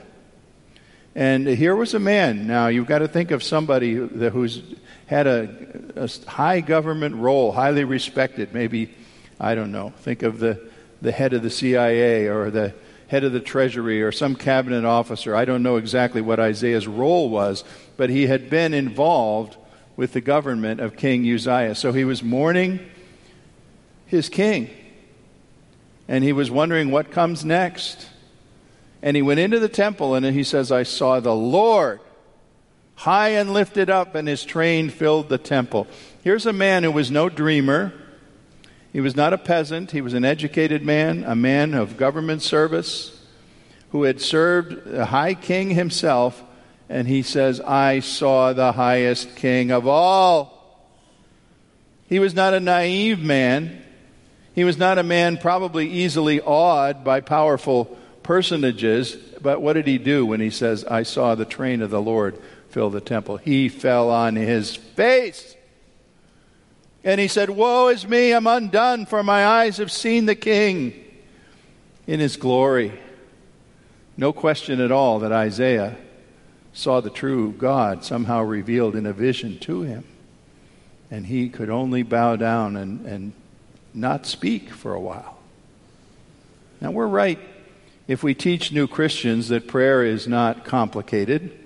And 1.15 1.47
here 1.47 1.75
was 1.75 1.93
a 1.93 1.99
man. 1.99 2.47
Now, 2.47 2.67
you've 2.67 2.87
got 2.87 2.99
to 2.99 3.07
think 3.07 3.31
of 3.31 3.43
somebody 3.43 3.93
who's 3.93 4.63
had 5.05 5.27
a, 5.27 5.49
a 5.95 6.09
high 6.27 6.61
government 6.61 7.15
role, 7.15 7.51
highly 7.51 7.83
respected. 7.83 8.53
Maybe, 8.53 8.93
I 9.39 9.53
don't 9.53 9.71
know, 9.71 9.91
think 9.99 10.23
of 10.23 10.39
the 10.39 10.69
the 11.03 11.11
head 11.11 11.33
of 11.33 11.43
the 11.43 11.49
CIA 11.49 12.27
or 12.27 12.49
the 12.49 12.73
head 13.07 13.23
of 13.23 13.33
the 13.33 13.39
Treasury 13.39 14.01
or 14.01 14.11
some 14.11 14.35
cabinet 14.35 14.85
officer. 14.85 15.35
I 15.35 15.45
don't 15.45 15.61
know 15.61 15.75
exactly 15.75 16.21
what 16.21 16.39
Isaiah's 16.39 16.87
role 16.87 17.29
was, 17.29 17.63
but 17.97 18.09
he 18.09 18.25
had 18.25 18.49
been 18.49 18.73
involved 18.73 19.57
with 19.95 20.13
the 20.13 20.21
government 20.21 20.79
of 20.79 20.95
King 20.95 21.31
Uzziah. 21.31 21.75
So 21.75 21.91
he 21.91 22.05
was 22.05 22.23
mourning 22.23 22.79
his 24.07 24.29
king. 24.29 24.69
And 26.07 26.23
he 26.23 26.33
was 26.33 26.49
wondering 26.49 26.89
what 26.89 27.11
comes 27.11 27.45
next. 27.45 28.09
And 29.01 29.15
he 29.15 29.21
went 29.21 29.39
into 29.39 29.59
the 29.59 29.69
temple 29.69 30.15
and 30.15 30.25
he 30.25 30.43
says, 30.43 30.71
I 30.71 30.83
saw 30.83 31.19
the 31.19 31.35
Lord 31.35 31.99
high 32.95 33.29
and 33.29 33.51
lifted 33.53 33.89
up, 33.89 34.15
and 34.15 34.27
his 34.27 34.45
train 34.45 34.89
filled 34.89 35.27
the 35.27 35.37
temple. 35.37 35.87
Here's 36.23 36.45
a 36.45 36.53
man 36.53 36.83
who 36.83 36.91
was 36.91 37.11
no 37.11 37.27
dreamer. 37.27 37.91
He 38.93 39.01
was 39.01 39.15
not 39.15 39.33
a 39.33 39.39
peasant, 39.39 39.89
he 39.89 40.01
was 40.01 40.13
an 40.13 40.23
educated 40.23 40.83
man, 40.83 41.23
a 41.23 41.35
man 41.35 41.73
of 41.73 41.97
government 41.97 42.43
service 42.43 43.19
who 43.89 44.03
had 44.03 44.21
served 44.21 44.85
the 44.85 45.07
high 45.07 45.33
king 45.33 45.71
himself. 45.71 46.41
And 46.89 47.07
he 47.07 47.23
says, 47.23 47.59
I 47.59 48.01
saw 48.01 48.53
the 48.53 48.71
highest 48.71 49.35
king 49.35 49.71
of 49.71 49.87
all. 49.87 50.53
He 52.07 52.19
was 52.19 52.35
not 52.35 52.53
a 52.53 52.59
naive 52.59 53.19
man. 53.19 53.81
He 54.53 54.63
was 54.63 54.77
not 54.77 54.99
a 54.99 55.03
man 55.03 55.37
probably 55.37 55.89
easily 55.89 56.39
awed 56.41 57.03
by 57.03 57.21
powerful 57.21 57.85
personages. 58.21 59.15
But 59.41 59.61
what 59.61 59.73
did 59.73 59.87
he 59.87 59.97
do 59.97 60.25
when 60.25 60.39
he 60.39 60.51
says, 60.51 60.85
I 60.85 61.01
saw 61.01 61.33
the 61.33 61.45
train 61.45 61.81
of 61.81 61.89
the 61.89 62.01
Lord 62.01 62.39
fill 62.69 62.91
the 62.91 63.01
temple? 63.01 63.37
He 63.37 63.69
fell 63.69 64.11
on 64.11 64.35
his 64.35 64.75
face. 64.75 65.55
And 67.03 67.19
he 67.19 67.27
said, 67.27 67.49
Woe 67.49 67.89
is 67.89 68.07
me, 68.07 68.31
I'm 68.31 68.47
undone, 68.47 69.05
for 69.05 69.23
my 69.23 69.45
eyes 69.45 69.77
have 69.77 69.91
seen 69.91 70.25
the 70.25 70.35
King 70.35 70.93
in 72.07 72.19
his 72.19 72.37
glory. 72.37 72.93
No 74.15 74.31
question 74.31 74.79
at 74.79 74.91
all 74.91 75.19
that 75.19 75.31
Isaiah 75.31 75.97
saw 76.71 77.01
the 77.01 77.09
true 77.09 77.51
God 77.51 78.03
somehow 78.03 78.43
revealed 78.43 78.95
in 78.95 79.05
a 79.05 79.13
vision 79.13 79.59
to 79.59 79.81
him. 79.81 80.05
And 81.11 81.25
he 81.25 81.49
could 81.49 81.69
only 81.69 82.03
bow 82.03 82.35
down 82.35 82.75
and, 82.75 83.05
and 83.05 83.33
not 83.93 84.25
speak 84.25 84.69
for 84.69 84.93
a 84.93 84.99
while. 84.99 85.37
Now, 86.81 86.91
we're 86.91 87.07
right 87.07 87.39
if 88.07 88.23
we 88.23 88.33
teach 88.33 88.71
new 88.71 88.87
Christians 88.87 89.49
that 89.49 89.67
prayer 89.67 90.03
is 90.03 90.27
not 90.27 90.65
complicated 90.65 91.57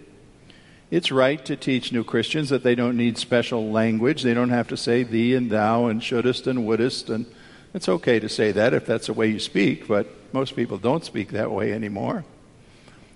it's 0.89 1.12
right 1.12 1.44
to 1.46 1.56
teach 1.56 1.91
new 1.91 2.03
Christians 2.03 2.50
that 2.50 2.63
they 2.63 2.75
don't 2.75 2.96
need 2.96 3.17
special 3.17 3.72
language. 3.72 4.24
They 4.24 4.34
don't 4.34 4.50
have 4.50 4.70
to 4.70 4.77
say 4.77 5.03
thee 5.03 5.34
and 5.36 5.50
thou 5.50 5.88
and 5.88 6.01
shouldest 6.01 6.48
and 6.48 6.65
wouldest. 6.65 7.10
And 7.10 7.25
it's 7.74 7.89
okay 7.89 8.20
to 8.20 8.29
say 8.29 8.53
that 8.53 8.74
if 8.74 8.86
that's 8.86 9.08
the 9.08 9.13
way 9.13 9.27
you 9.27 9.39
speak, 9.39 9.88
but 9.88 10.08
most 10.34 10.56
people 10.56 10.77
don't 10.77 11.03
speak 11.03 11.32
that 11.32 11.51
way 11.51 11.74
anymore. 11.74 12.24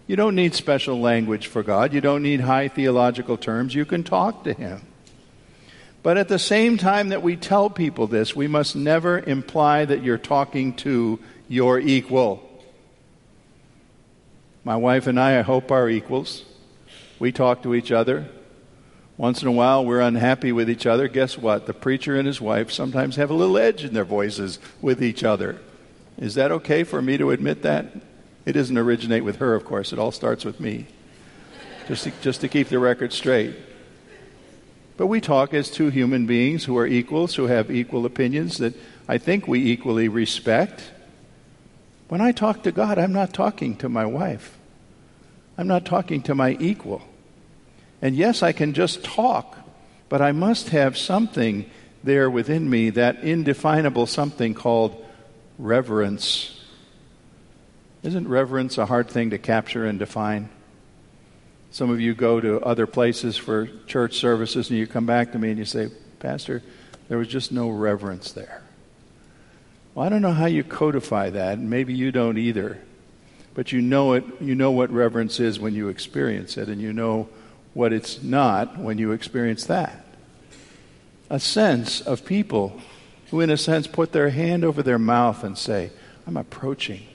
You 0.05 0.17
don't 0.17 0.35
need 0.35 0.53
special 0.53 0.99
language 0.99 1.47
for 1.47 1.63
God. 1.63 1.93
You 1.93 2.01
don't 2.01 2.23
need 2.23 2.41
high 2.41 2.67
theological 2.67 3.37
terms. 3.37 3.73
You 3.73 3.85
can 3.85 4.03
talk 4.03 4.43
to 4.43 4.53
Him. 4.53 4.81
But 6.03 6.17
at 6.17 6.27
the 6.27 6.39
same 6.39 6.77
time 6.77 7.09
that 7.09 7.23
we 7.23 7.37
tell 7.37 7.69
people 7.69 8.07
this, 8.07 8.35
we 8.35 8.47
must 8.47 8.75
never 8.75 9.19
imply 9.19 9.85
that 9.85 10.03
you're 10.03 10.17
talking 10.17 10.73
to 10.77 11.19
your 11.47 11.79
equal. 11.79 12.43
My 14.63 14.75
wife 14.75 15.07
and 15.07 15.19
I, 15.19 15.39
I 15.39 15.41
hope, 15.43 15.71
are 15.71 15.87
equals. 15.87 16.43
We 17.21 17.31
talk 17.31 17.61
to 17.61 17.75
each 17.75 17.91
other. 17.91 18.25
Once 19.15 19.43
in 19.43 19.47
a 19.47 19.51
while, 19.51 19.85
we're 19.85 20.01
unhappy 20.01 20.51
with 20.51 20.67
each 20.67 20.87
other. 20.87 21.07
Guess 21.07 21.37
what? 21.37 21.67
The 21.67 21.73
preacher 21.73 22.15
and 22.15 22.25
his 22.25 22.41
wife 22.41 22.71
sometimes 22.71 23.15
have 23.17 23.29
a 23.29 23.35
little 23.35 23.59
edge 23.59 23.83
in 23.83 23.93
their 23.93 24.03
voices 24.03 24.57
with 24.81 25.03
each 25.03 25.23
other. 25.23 25.61
Is 26.17 26.33
that 26.33 26.51
okay 26.51 26.83
for 26.83 26.99
me 26.99 27.19
to 27.19 27.29
admit 27.29 27.61
that? 27.61 27.85
It 28.47 28.53
doesn't 28.53 28.75
originate 28.75 29.23
with 29.23 29.35
her, 29.35 29.53
of 29.53 29.65
course. 29.65 29.93
It 29.93 29.99
all 29.99 30.11
starts 30.11 30.43
with 30.43 30.59
me. 30.59 30.87
Just 31.87 32.05
to, 32.05 32.11
just 32.23 32.41
to 32.41 32.47
keep 32.47 32.69
the 32.69 32.79
record 32.79 33.13
straight. 33.13 33.55
But 34.97 35.05
we 35.05 35.21
talk 35.21 35.53
as 35.53 35.69
two 35.69 35.91
human 35.91 36.25
beings 36.25 36.63
who 36.63 36.75
are 36.75 36.87
equals, 36.87 37.35
who 37.35 37.45
have 37.45 37.69
equal 37.69 38.07
opinions 38.07 38.57
that 38.57 38.73
I 39.07 39.19
think 39.19 39.47
we 39.47 39.63
equally 39.63 40.07
respect. 40.07 40.89
When 42.07 42.19
I 42.19 42.31
talk 42.31 42.63
to 42.63 42.71
God, 42.71 42.97
I'm 42.97 43.13
not 43.13 43.31
talking 43.31 43.75
to 43.77 43.89
my 43.89 44.07
wife. 44.07 44.57
I'm 45.55 45.67
not 45.67 45.85
talking 45.85 46.23
to 46.23 46.33
my 46.33 46.57
equal. 46.59 47.03
And 48.01 48.15
yes, 48.15 48.41
I 48.41 48.51
can 48.51 48.74
just 48.74 49.03
talk, 49.03 49.58
but 50.10 50.22
I 50.22 50.31
must 50.31 50.70
have 50.70 50.98
something 50.98 51.70
there 52.03 52.29
within 52.29 52.70
me, 52.70 52.89
that 52.91 53.24
indefinable 53.24 54.08
something 54.08 54.53
called 54.53 55.05
reverence. 55.60 56.60
Isn't 58.03 58.27
reverence 58.27 58.77
a 58.77 58.88
hard 58.88 59.10
thing 59.10 59.29
to 59.29 59.38
capture 59.38 59.86
and 59.86 60.00
define? 60.00 60.50
Some 61.70 61.89
of 61.89 62.01
you 62.01 62.13
go 62.13 62.41
to 62.41 62.60
other 62.62 62.88
places 62.88 63.38
for 63.38 63.67
church 63.86 64.15
services 64.15 64.70
and 64.70 64.79
you 64.79 64.88
come 64.88 65.05
back 65.05 65.31
to 65.34 65.39
me 65.39 65.50
and 65.50 65.60
you 65.60 65.65
say, 65.65 65.89
Pastor, 66.20 66.63
there 67.08 67.17
was 67.17 67.27
just 67.27 67.51
no 67.51 67.70
reverence 67.70 68.31
there. 68.31 68.62
Well, 69.93 70.05
I 70.05 70.10
don't 70.10 70.22
know 70.22 70.34
how 70.34 70.46
you 70.46 70.63
codify 70.63 71.29
that, 71.31 71.58
and 71.58 71.70
maybe 71.70 71.93
you 71.93 72.12
don't 72.12 72.38
either. 72.38 72.79
But 73.53 73.74
you 73.74 73.81
know 73.81 74.13
it 74.13 74.24
you 74.39 74.55
know 74.55 74.72
what 74.72 74.89
reverence 74.91 75.39
is 75.39 75.60
when 75.60 75.75
you 75.75 75.89
experience 75.89 76.58
it, 76.58 76.70
and 76.70 76.81
you 76.81 76.93
know 76.93 77.27
what 77.73 77.93
it's 77.93 78.21
not 78.21 78.77
when 78.77 78.97
you 78.97 79.11
experience 79.11 79.65
that. 79.65 80.05
A 81.29 81.39
sense 81.39 82.01
of 82.01 82.25
people 82.25 82.79
who, 83.29 83.39
in 83.39 83.49
a 83.49 83.57
sense, 83.57 83.87
put 83.87 84.11
their 84.11 84.29
hand 84.29 84.63
over 84.63 84.83
their 84.83 84.99
mouth 84.99 85.43
and 85.43 85.57
say, 85.57 85.91
I'm 86.27 86.37
approaching 86.37 87.05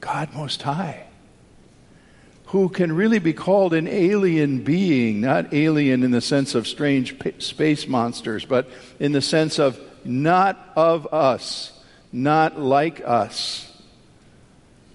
God 0.00 0.32
Most 0.34 0.62
High, 0.62 1.04
who 2.46 2.68
can 2.68 2.92
really 2.92 3.18
be 3.18 3.32
called 3.32 3.74
an 3.74 3.86
alien 3.86 4.64
being, 4.64 5.20
not 5.20 5.52
alien 5.52 6.02
in 6.02 6.10
the 6.10 6.20
sense 6.20 6.54
of 6.54 6.66
strange 6.66 7.14
space 7.42 7.86
monsters, 7.86 8.44
but 8.44 8.68
in 8.98 9.12
the 9.12 9.22
sense 9.22 9.58
of 9.58 9.78
not 10.04 10.72
of 10.76 11.12
us, 11.12 11.72
not 12.12 12.58
like 12.58 13.02
us. 13.04 13.70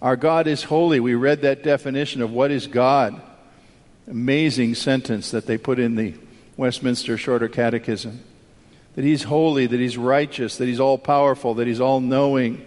Our 0.02 0.16
God 0.16 0.48
is 0.48 0.64
holy. 0.64 1.00
We 1.00 1.16
read 1.16 1.42
that 1.42 1.64
definition 1.64 2.22
of 2.22 2.32
what 2.32 2.52
is 2.52 2.68
God 2.68 3.22
amazing 4.10 4.74
sentence 4.76 5.32
that 5.32 5.46
they 5.46 5.58
put 5.58 5.80
in 5.80 5.96
the 5.96 6.16
Westminster 6.58 7.18
Shorter 7.18 7.48
Catechism. 7.48 8.22
That 8.96 9.06
he's 9.06 9.24
holy, 9.24 9.68
that 9.68 9.80
he's 9.80 9.98
righteous, 9.98 10.58
that 10.58 10.66
he's 10.66 10.80
all 10.80 10.98
powerful, 10.98 11.54
that 11.56 11.68
he's 11.68 11.80
all 11.80 12.02
knowing. 12.02 12.66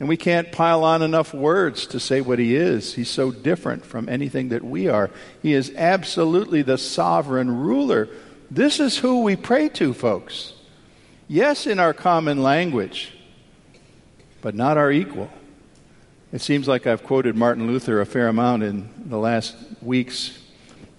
And 0.00 0.08
we 0.08 0.16
can't 0.16 0.50
pile 0.50 0.82
on 0.82 1.02
enough 1.02 1.32
words 1.32 1.86
to 1.88 2.00
say 2.00 2.20
what 2.20 2.38
he 2.38 2.56
is. 2.56 2.94
He's 2.94 3.08
so 3.08 3.30
different 3.30 3.86
from 3.86 4.08
anything 4.08 4.48
that 4.48 4.64
we 4.64 4.88
are. 4.88 5.10
He 5.40 5.54
is 5.54 5.72
absolutely 5.76 6.62
the 6.62 6.78
sovereign 6.78 7.56
ruler. 7.56 8.08
This 8.50 8.80
is 8.80 8.98
who 8.98 9.22
we 9.22 9.36
pray 9.36 9.68
to, 9.70 9.94
folks. 9.94 10.54
Yes, 11.28 11.66
in 11.66 11.78
our 11.78 11.94
common 11.94 12.42
language, 12.42 13.12
but 14.42 14.54
not 14.54 14.76
our 14.76 14.90
equal. 14.90 15.30
It 16.32 16.40
seems 16.40 16.66
like 16.66 16.86
I've 16.86 17.04
quoted 17.04 17.36
Martin 17.36 17.68
Luther 17.68 18.00
a 18.00 18.06
fair 18.06 18.26
amount 18.26 18.62
in 18.64 18.88
the 18.98 19.18
last 19.18 19.54
weeks 19.80 20.39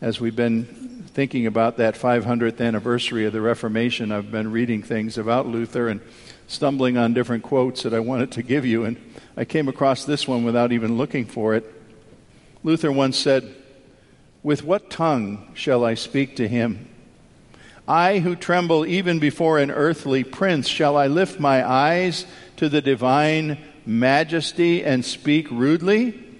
as 0.02 0.20
we've 0.20 0.36
been 0.36 0.66
thinking 1.14 1.46
about 1.46 1.78
that 1.78 1.94
500th 1.94 2.60
anniversary 2.60 3.26
of 3.26 3.34
the 3.34 3.42
Reformation. 3.42 4.12
I've 4.12 4.32
been 4.32 4.52
reading 4.52 4.82
things 4.82 5.16
about 5.16 5.46
Luther 5.46 5.88
and 5.88 6.02
stumbling 6.48 6.98
on 6.98 7.14
different 7.14 7.44
quotes 7.44 7.84
that 7.84 7.94
I 7.94 8.00
wanted 8.00 8.32
to 8.32 8.42
give 8.42 8.66
you, 8.66 8.84
and 8.84 8.98
I 9.38 9.46
came 9.46 9.68
across 9.68 10.04
this 10.04 10.28
one 10.28 10.44
without 10.44 10.72
even 10.72 10.98
looking 10.98 11.26
for 11.26 11.54
it. 11.54 11.72
Luther 12.64 12.92
once 12.92 13.16
said, 13.16 13.56
With 14.42 14.64
what 14.64 14.90
tongue 14.90 15.52
shall 15.54 15.86
I 15.86 15.94
speak 15.94 16.36
to 16.38 16.48
him? 16.48 16.90
I 17.88 18.20
who 18.20 18.36
tremble 18.36 18.86
even 18.88 19.20
before 19.20 19.60
an 19.60 19.70
earthly 19.70 20.24
prince, 20.24 20.68
shall 20.68 20.98
I 20.98 21.08
lift 21.08 21.40
my 21.40 21.68
eyes 21.68 22.26
to 22.58 22.70
the 22.70 22.82
divine 22.82 23.60
majesty 23.86 24.84
and 24.84 25.06
speak 25.06 25.50
rudely? 25.52 26.31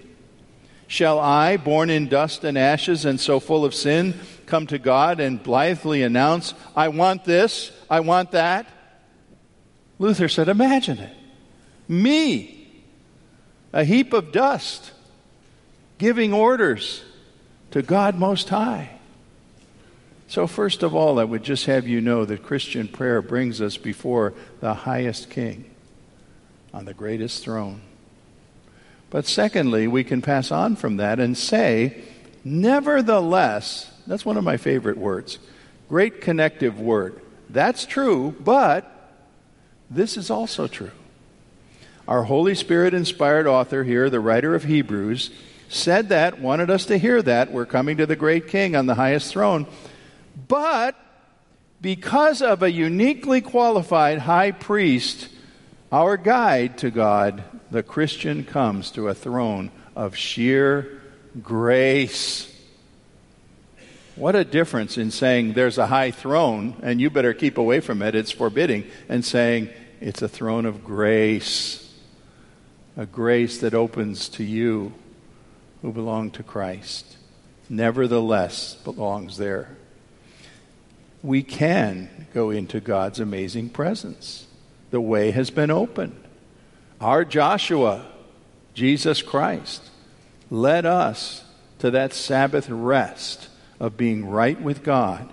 Shall 0.92 1.20
I, 1.20 1.56
born 1.56 1.88
in 1.88 2.08
dust 2.08 2.44
and 2.44 2.58
ashes 2.58 3.06
and 3.06 3.18
so 3.18 3.40
full 3.40 3.64
of 3.64 3.74
sin, 3.74 4.12
come 4.44 4.66
to 4.66 4.78
God 4.78 5.20
and 5.20 5.42
blithely 5.42 6.02
announce, 6.02 6.52
I 6.76 6.88
want 6.88 7.24
this, 7.24 7.72
I 7.88 8.00
want 8.00 8.32
that? 8.32 8.66
Luther 9.98 10.28
said, 10.28 10.50
Imagine 10.50 10.98
it. 10.98 11.16
Me, 11.88 12.84
a 13.72 13.84
heap 13.84 14.12
of 14.12 14.32
dust, 14.32 14.92
giving 15.96 16.34
orders 16.34 17.02
to 17.70 17.80
God 17.80 18.16
Most 18.16 18.50
High. 18.50 18.90
So, 20.28 20.46
first 20.46 20.82
of 20.82 20.94
all, 20.94 21.18
I 21.18 21.24
would 21.24 21.42
just 21.42 21.64
have 21.64 21.88
you 21.88 22.02
know 22.02 22.26
that 22.26 22.42
Christian 22.42 22.86
prayer 22.86 23.22
brings 23.22 23.62
us 23.62 23.78
before 23.78 24.34
the 24.60 24.74
highest 24.74 25.30
King 25.30 25.70
on 26.74 26.84
the 26.84 26.92
greatest 26.92 27.42
throne. 27.42 27.80
But 29.12 29.26
secondly, 29.26 29.86
we 29.86 30.04
can 30.04 30.22
pass 30.22 30.50
on 30.50 30.74
from 30.74 30.96
that 30.96 31.20
and 31.20 31.36
say, 31.36 32.02
nevertheless, 32.44 33.92
that's 34.06 34.24
one 34.24 34.38
of 34.38 34.42
my 34.42 34.56
favorite 34.56 34.96
words, 34.96 35.38
great 35.90 36.22
connective 36.22 36.80
word. 36.80 37.20
That's 37.50 37.84
true, 37.84 38.34
but 38.40 38.90
this 39.90 40.16
is 40.16 40.30
also 40.30 40.66
true. 40.66 40.92
Our 42.08 42.22
Holy 42.22 42.54
Spirit 42.54 42.94
inspired 42.94 43.46
author 43.46 43.84
here, 43.84 44.08
the 44.08 44.18
writer 44.18 44.54
of 44.54 44.64
Hebrews, 44.64 45.30
said 45.68 46.08
that, 46.08 46.40
wanted 46.40 46.70
us 46.70 46.86
to 46.86 46.96
hear 46.96 47.20
that. 47.20 47.52
We're 47.52 47.66
coming 47.66 47.98
to 47.98 48.06
the 48.06 48.16
great 48.16 48.48
king 48.48 48.74
on 48.74 48.86
the 48.86 48.94
highest 48.94 49.30
throne. 49.30 49.66
But 50.48 50.96
because 51.82 52.40
of 52.40 52.62
a 52.62 52.72
uniquely 52.72 53.42
qualified 53.42 54.20
high 54.20 54.52
priest, 54.52 55.28
our 55.92 56.16
guide 56.16 56.78
to 56.78 56.90
God, 56.90 57.44
the 57.72 57.82
Christian 57.82 58.44
comes 58.44 58.90
to 58.92 59.08
a 59.08 59.14
throne 59.14 59.70
of 59.96 60.16
sheer 60.16 61.00
grace. 61.42 62.48
What 64.14 64.36
a 64.36 64.44
difference 64.44 64.98
in 64.98 65.10
saying 65.10 65.54
there's 65.54 65.78
a 65.78 65.86
high 65.86 66.10
throne 66.10 66.76
and 66.82 67.00
you 67.00 67.10
better 67.10 67.32
keep 67.32 67.58
away 67.58 67.80
from 67.80 68.02
it, 68.02 68.14
it's 68.14 68.30
forbidding, 68.30 68.84
and 69.08 69.24
saying 69.24 69.70
it's 70.00 70.22
a 70.22 70.28
throne 70.28 70.66
of 70.66 70.84
grace. 70.84 71.78
A 72.96 73.06
grace 73.06 73.58
that 73.58 73.74
opens 73.74 74.28
to 74.30 74.44
you 74.44 74.92
who 75.80 75.92
belong 75.92 76.30
to 76.32 76.42
Christ. 76.42 77.16
Nevertheless, 77.68 78.74
belongs 78.84 79.38
there 79.38 79.76
we 81.22 81.42
can 81.42 82.26
go 82.34 82.50
into 82.50 82.80
God's 82.80 83.20
amazing 83.20 83.70
presence. 83.70 84.46
The 84.90 85.00
way 85.00 85.30
has 85.30 85.50
been 85.50 85.70
opened. 85.70 86.21
Our 87.02 87.24
Joshua, 87.24 88.06
Jesus 88.74 89.22
Christ, 89.22 89.90
led 90.50 90.86
us 90.86 91.44
to 91.80 91.90
that 91.90 92.12
Sabbath 92.12 92.70
rest 92.70 93.48
of 93.80 93.96
being 93.96 94.24
right 94.24 94.60
with 94.60 94.84
God 94.84 95.28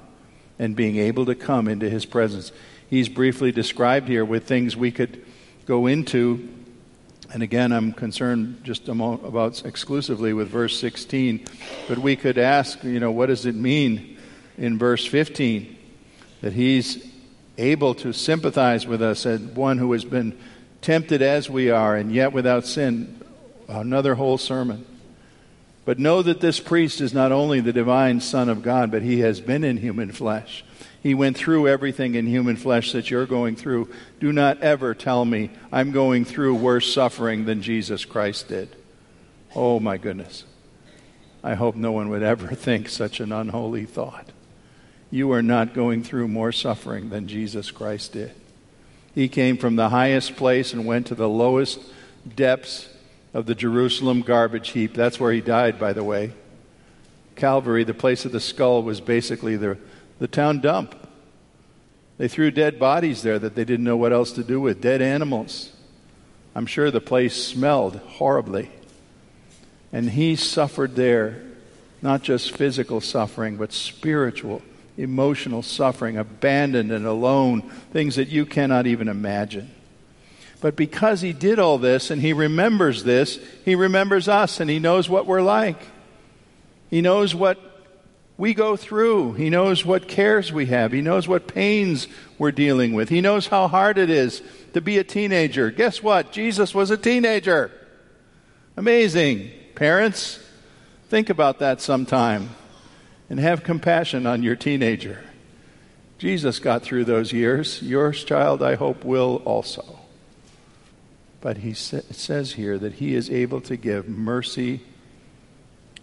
and 0.58 0.76
being 0.76 0.98
able 0.98 1.28
to 1.28 1.36
come 1.36 1.67
into 1.67 1.88
his 1.88 2.06
presence. 2.06 2.52
He's 2.89 3.08
briefly 3.08 3.52
described 3.52 4.08
here 4.08 4.26
with 4.26 4.48
things 4.48 4.76
we 4.76 4.91
could 4.91 5.24
go 5.67 5.86
into. 5.86 6.50
And 7.32 7.44
again, 7.44 7.72
I'm 7.72 7.94
concerned 7.94 8.62
just 8.63 8.88
about 8.88 9.63
exclusively 9.63 10.34
with 10.34 10.48
verse 10.48 10.80
16. 10.80 11.46
But 11.88 12.00
we 12.00 12.15
could 12.15 12.39
ask, 12.39 12.84
you 12.84 13.00
know, 13.00 13.12
what 13.12 13.28
does 13.28 13.46
it 13.46 13.56
mean 13.56 14.17
in 14.58 14.80
verse 14.80 15.06
15? 15.06 15.78
that 16.41 16.54
He's 16.54 17.06
able 17.58 17.94
to 17.96 18.13
sympathize 18.13 18.88
with 18.88 19.02
us 19.02 19.26
as 19.26 19.41
one 19.41 19.78
who 19.78 19.91
has 19.91 20.06
been 20.06 20.38
tempted 20.82 21.22
as 21.22 21.50
we 21.50 21.70
are 21.70 21.96
and 21.96 22.13
yet 22.13 22.34
without 22.34 22.65
sin. 22.65 23.20
Another 23.68 24.15
whole 24.15 24.38
sermon. 24.38 24.86
But 25.86 26.00
know 26.00 26.22
that 26.22 26.42
this 26.42 26.60
priest 26.60 27.02
is 27.02 27.13
not 27.13 27.32
only 27.32 27.60
the 27.60 27.74
divine 27.74 28.22
Son 28.22 28.50
of 28.50 28.62
God, 28.62 28.92
but 28.92 29.02
he 29.02 29.20
has 29.20 29.42
been 29.42 29.63
in 29.63 29.78
human 29.78 30.12
flesh. 30.12 30.63
He 31.02 31.13
went 31.13 31.38
through 31.38 31.68
everything 31.68 32.15
in 32.15 32.28
human 32.28 32.58
flesh 32.58 32.92
that 32.92 33.10
you're 33.10 33.26
going 33.26 33.56
through. 33.56 33.89
Do 34.20 34.32
not 34.32 34.62
ever 34.62 34.94
tell 34.94 35.24
me 35.26 35.50
I'm 35.72 35.92
going 35.92 36.26
through 36.26 36.56
worse 36.56 36.94
suffering 36.94 37.46
than 37.46 37.62
Jesus 37.62 38.06
Christ 38.06 38.50
did. 38.50 38.76
Oh 39.56 39.80
my 39.80 39.98
goodness. 39.98 40.44
I 41.44 41.56
hope 41.56 41.76
no 41.76 41.92
one 41.92 42.10
would 42.10 42.24
ever 42.24 42.48
think 42.56 42.89
such 42.89 43.20
an 43.20 43.32
unholy 43.32 43.86
thought 43.86 44.30
you 45.12 45.32
are 45.32 45.42
not 45.42 45.74
going 45.74 46.04
through 46.04 46.28
more 46.28 46.52
suffering 46.52 47.10
than 47.10 47.28
Jesus 47.28 47.72
Christ 47.72 48.13
did. 48.13 48.32
He 49.13 49.28
came 49.28 49.58
from 49.58 49.76
the 49.76 49.89
highest 49.89 50.36
place 50.36 50.74
and 50.74 50.86
went 50.86 51.08
to 51.08 51.15
the 51.15 51.30
lowest 51.30 51.80
depths 52.36 52.88
of 53.34 53.45
the 53.45 53.56
Jerusalem 53.56 54.22
garbage 54.22 54.69
heap. 54.69 54.93
That's 54.93 55.19
where 55.19 55.32
he 55.32 55.41
died, 55.41 55.80
by 55.80 55.93
the 55.93 56.04
way. 56.04 56.34
Calvary, 57.36 57.84
the 57.84 57.93
place 57.93 58.26
of 58.26 58.32
the 58.32 58.39
skull, 58.39 58.84
was 58.84 59.02
basically 59.02 59.56
the, 59.56 59.78
the 60.19 60.28
town 60.28 60.60
dump. 60.60 60.95
They 62.17 62.28
threw 62.28 62.52
dead 62.52 62.80
bodies 62.80 63.22
there 63.22 63.39
that 63.39 63.56
they 63.56 63.63
didn't 63.63 63.86
know 63.86 63.98
what 63.98 64.12
else 64.12 64.34
to 64.34 64.43
do 64.43 64.60
with, 64.60 64.82
dead 64.82 65.02
animals. 65.02 65.72
I'm 66.54 66.65
sure 66.65 66.91
the 66.91 67.00
place 67.00 67.41
smelled 67.41 67.95
horribly. 67.95 68.69
And 69.93 70.10
he 70.10 70.36
suffered 70.36 70.95
there, 70.95 71.41
not 72.02 72.22
just 72.22 72.52
physical 72.52 73.00
suffering, 73.02 73.58
but 73.58 73.72
spiritual 73.72 74.62
emotional 75.00 75.64
suffering, 75.64 76.18
abandoned 76.18 76.92
and 76.92 77.06
alone, 77.06 77.62
things 77.92 78.18
that 78.18 78.28
you 78.28 78.46
cannot 78.46 78.86
even 78.86 79.08
imagine. 79.08 79.72
But 80.62 80.76
because 80.76 81.22
he 81.22 81.32
did 81.32 81.58
all 81.58 81.78
this 81.78 82.12
and 82.12 82.22
he 82.22 82.34
remembers 82.34 83.06
this, 83.06 83.40
he 83.64 83.76
remembers 83.76 84.28
us 84.28 84.60
and 84.60 84.70
he 84.70 84.78
knows 84.78 85.08
what 85.08 85.26
we're 85.26 85.42
like. 85.42 85.82
He 86.90 87.00
knows 87.00 87.34
what 87.34 87.58
we 88.38 88.54
go 88.54 88.76
through. 88.76 89.34
He 89.34 89.50
knows 89.50 89.86
what 89.86 90.08
cares 90.08 90.52
we 90.52 90.66
have. 90.66 90.92
He 90.92 91.02
knows 91.02 91.28
what 91.28 91.48
pains 91.48 92.08
we're 92.38 92.52
dealing 92.52 92.94
with. 92.94 93.08
He 93.08 93.22
knows 93.22 93.48
how 93.48 93.70
hard 93.70 93.98
it 93.98 94.10
is 94.10 94.42
to 94.74 94.82
be 94.82 94.98
a 94.98 95.04
teenager. 95.04 95.72
Guess 95.72 96.04
what? 96.04 96.34
Jesus 96.34 96.76
was 96.76 96.92
a 96.92 96.98
teenager. 96.98 97.72
Amazing. 98.76 99.50
Parents, 99.76 100.40
think 101.08 101.30
about 101.30 101.60
that 101.60 101.80
sometime 101.80 102.50
and 103.30 103.39
have 103.39 103.63
compassion 103.63 104.26
on 104.26 104.44
your 104.44 104.56
teenager. 104.56 105.24
Jesus 106.18 106.60
got 106.60 106.82
through 106.82 107.06
those 107.06 107.32
years. 107.32 107.82
Your 107.82 108.12
child, 108.12 108.62
I 108.62 108.76
hope, 108.76 109.06
will 109.06 109.42
also. 109.46 110.00
But 111.42 111.58
he 111.58 111.74
sa- 111.74 112.02
says 112.12 112.54
here 112.54 112.78
that 112.78 112.94
he 112.94 113.15
is 113.15 113.30
able 113.30 113.62
to 113.62 113.78
give 113.78 114.10
mercy 114.10 114.82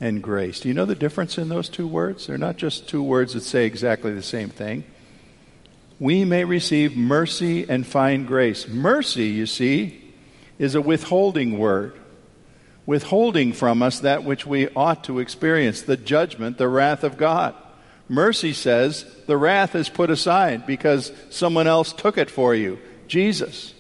and 0.01 0.23
grace. 0.23 0.61
Do 0.61 0.69
you 0.69 0.75
know 0.75 0.85
the 0.85 0.95
difference 0.95 1.37
in 1.37 1.49
those 1.49 1.69
two 1.69 1.87
words? 1.87 2.27
They're 2.27 2.39
not 2.39 2.57
just 2.57 2.89
two 2.89 3.03
words 3.03 3.35
that 3.35 3.43
say 3.43 3.67
exactly 3.67 4.15
the 4.15 4.23
same 4.23 4.49
thing. 4.49 4.85
We 5.99 6.25
may 6.25 6.45
receive 6.45 6.97
mercy 6.97 7.69
and 7.69 7.87
find 7.87 8.27
grace. 8.27 8.69
Mercy, 8.69 9.27
you 9.27 9.47
see, 9.47 10.03
is 10.59 10.75
a 10.75 10.81
withholding 10.81 11.59
word 11.59 11.99
withholding 12.87 13.53
from 13.53 13.83
us 13.83 14.01
that 14.01 14.25
which 14.25 14.46
we 14.46 14.68
ought 14.70 15.05
to 15.05 15.18
experience 15.18 15.83
the 15.83 15.96
judgment, 15.96 16.57
the 16.57 16.68
wrath 16.68 17.05
of 17.05 17.18
God. 17.18 17.55
Mercy 18.09 18.53
says 18.53 19.05
the 19.27 19.37
wrath 19.37 19.75
is 19.75 19.88
put 19.88 20.11
aside 20.11 20.64
because 20.66 21.12
someone 21.29 21.66
else 21.66 21.92
took 21.92 22.16
it 22.16 22.31
for 22.31 22.55
you 22.55 22.79
Jesus. 23.09 23.75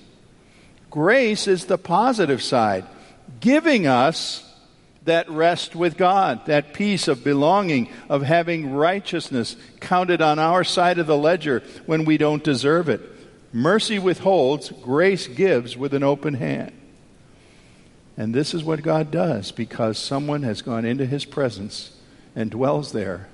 Grace 0.90 1.46
is 1.46 1.66
the 1.66 1.78
positive 1.78 2.42
side, 2.42 2.84
giving 3.40 3.86
us 3.86 4.42
that 5.04 5.30
rest 5.30 5.76
with 5.76 5.96
God, 5.96 6.46
that 6.46 6.74
peace 6.74 7.06
of 7.06 7.22
belonging, 7.22 7.88
of 8.08 8.22
having 8.22 8.72
righteousness 8.72 9.56
counted 9.80 10.20
on 10.20 10.38
our 10.38 10.64
side 10.64 10.98
of 10.98 11.06
the 11.06 11.16
ledger 11.16 11.62
when 11.86 12.04
we 12.04 12.18
don't 12.18 12.42
deserve 12.42 12.88
it. 12.88 13.00
Mercy 13.52 13.98
withholds, 13.98 14.70
grace 14.70 15.28
gives 15.28 15.76
with 15.76 15.94
an 15.94 16.02
open 16.02 16.34
hand. 16.34 16.72
And 18.16 18.34
this 18.34 18.54
is 18.54 18.64
what 18.64 18.82
God 18.82 19.10
does 19.10 19.52
because 19.52 19.98
someone 19.98 20.42
has 20.42 20.62
gone 20.62 20.84
into 20.84 21.04
his 21.04 21.24
presence 21.24 21.96
and 22.34 22.50
dwells 22.50 22.92
there 22.92 23.28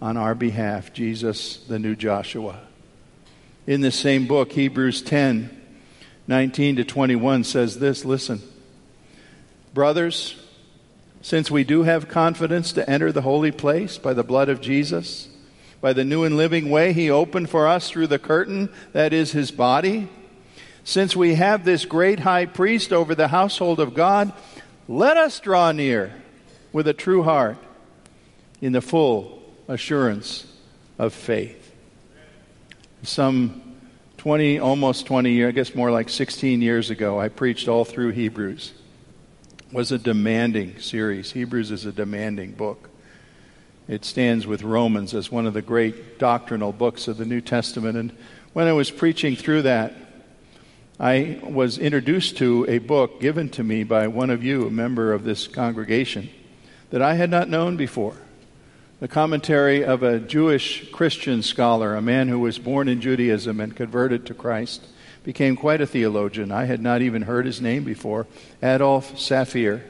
on 0.00 0.16
our 0.16 0.34
behalf, 0.34 0.92
Jesus, 0.92 1.58
the 1.68 1.78
new 1.78 1.94
Joshua. 1.94 2.60
In 3.66 3.80
the 3.80 3.92
same 3.92 4.26
book, 4.26 4.52
Hebrews 4.52 5.02
10 5.02 5.58
19 6.28 6.76
to 6.76 6.84
21 6.84 7.44
says 7.44 7.78
this 7.78 8.04
listen. 8.04 8.40
Brothers, 9.74 10.36
since 11.20 11.50
we 11.50 11.64
do 11.64 11.82
have 11.82 12.08
confidence 12.08 12.72
to 12.72 12.88
enter 12.88 13.10
the 13.10 13.22
holy 13.22 13.50
place 13.50 13.98
by 13.98 14.12
the 14.12 14.22
blood 14.22 14.48
of 14.48 14.60
Jesus, 14.60 15.28
by 15.80 15.92
the 15.92 16.04
new 16.04 16.24
and 16.24 16.36
living 16.36 16.70
way 16.70 16.92
he 16.92 17.10
opened 17.10 17.50
for 17.50 17.66
us 17.66 17.90
through 17.90 18.06
the 18.06 18.18
curtain 18.18 18.68
that 18.92 19.12
is 19.12 19.32
his 19.32 19.50
body, 19.50 20.08
since 20.84 21.14
we 21.14 21.34
have 21.34 21.64
this 21.64 21.84
great 21.84 22.20
high 22.20 22.46
priest 22.46 22.92
over 22.92 23.14
the 23.14 23.28
household 23.28 23.80
of 23.80 23.94
God, 23.94 24.32
let 24.88 25.16
us 25.16 25.40
draw 25.40 25.72
near 25.72 26.12
with 26.72 26.88
a 26.88 26.92
true 26.92 27.22
heart 27.22 27.56
in 28.60 28.72
the 28.72 28.80
full 28.80 29.42
assurance 29.68 30.46
of 30.98 31.12
faith. 31.12 31.72
Some 33.02 33.62
20, 34.18 34.58
almost 34.60 35.06
20 35.06 35.32
years, 35.32 35.48
I 35.48 35.52
guess 35.52 35.74
more 35.74 35.90
like 35.90 36.08
16 36.08 36.62
years 36.62 36.90
ago, 36.90 37.18
I 37.18 37.28
preached 37.28 37.68
all 37.68 37.84
through 37.84 38.10
Hebrews. 38.10 38.72
It 39.66 39.74
was 39.74 39.90
a 39.90 39.98
demanding 39.98 40.78
series. 40.78 41.32
Hebrews 41.32 41.70
is 41.70 41.86
a 41.86 41.92
demanding 41.92 42.52
book. 42.52 42.90
It 43.88 44.04
stands 44.04 44.46
with 44.46 44.62
Romans 44.62 45.12
as 45.12 45.32
one 45.32 45.46
of 45.46 45.54
the 45.54 45.62
great 45.62 46.18
doctrinal 46.18 46.72
books 46.72 47.08
of 47.08 47.16
the 47.16 47.24
New 47.24 47.40
Testament. 47.40 47.96
And 47.98 48.12
when 48.52 48.68
I 48.68 48.72
was 48.72 48.90
preaching 48.90 49.34
through 49.34 49.62
that, 49.62 49.92
I 51.02 51.40
was 51.42 51.78
introduced 51.78 52.36
to 52.36 52.64
a 52.68 52.78
book 52.78 53.20
given 53.20 53.48
to 53.50 53.64
me 53.64 53.82
by 53.82 54.06
one 54.06 54.30
of 54.30 54.44
you, 54.44 54.68
a 54.68 54.70
member 54.70 55.12
of 55.12 55.24
this 55.24 55.48
congregation, 55.48 56.30
that 56.90 57.02
I 57.02 57.14
had 57.14 57.28
not 57.28 57.48
known 57.48 57.76
before. 57.76 58.14
The 59.00 59.08
commentary 59.08 59.84
of 59.84 60.04
a 60.04 60.20
Jewish 60.20 60.92
Christian 60.92 61.42
scholar, 61.42 61.96
a 61.96 62.00
man 62.00 62.28
who 62.28 62.38
was 62.38 62.60
born 62.60 62.86
in 62.86 63.00
Judaism 63.00 63.58
and 63.58 63.74
converted 63.74 64.26
to 64.26 64.34
Christ, 64.34 64.86
became 65.24 65.56
quite 65.56 65.80
a 65.80 65.88
theologian. 65.88 66.52
I 66.52 66.66
had 66.66 66.80
not 66.80 67.02
even 67.02 67.22
heard 67.22 67.46
his 67.46 67.60
name 67.60 67.82
before. 67.82 68.28
Adolf 68.62 69.18
Saphir. 69.18 69.82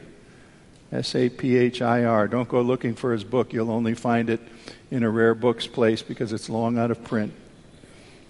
S 0.90 1.14
A 1.14 1.28
P 1.28 1.58
H 1.58 1.82
I 1.82 2.04
R. 2.04 2.26
Don't 2.26 2.48
go 2.48 2.62
looking 2.62 2.94
for 2.94 3.12
his 3.12 3.22
book. 3.22 3.52
You'll 3.52 3.70
only 3.70 3.92
find 3.92 4.30
it 4.30 4.40
in 4.90 5.02
a 5.02 5.10
rare 5.10 5.34
books 5.34 5.66
place 5.66 6.00
because 6.00 6.32
it's 6.32 6.48
long 6.48 6.78
out 6.78 6.90
of 6.90 7.04
print. 7.04 7.34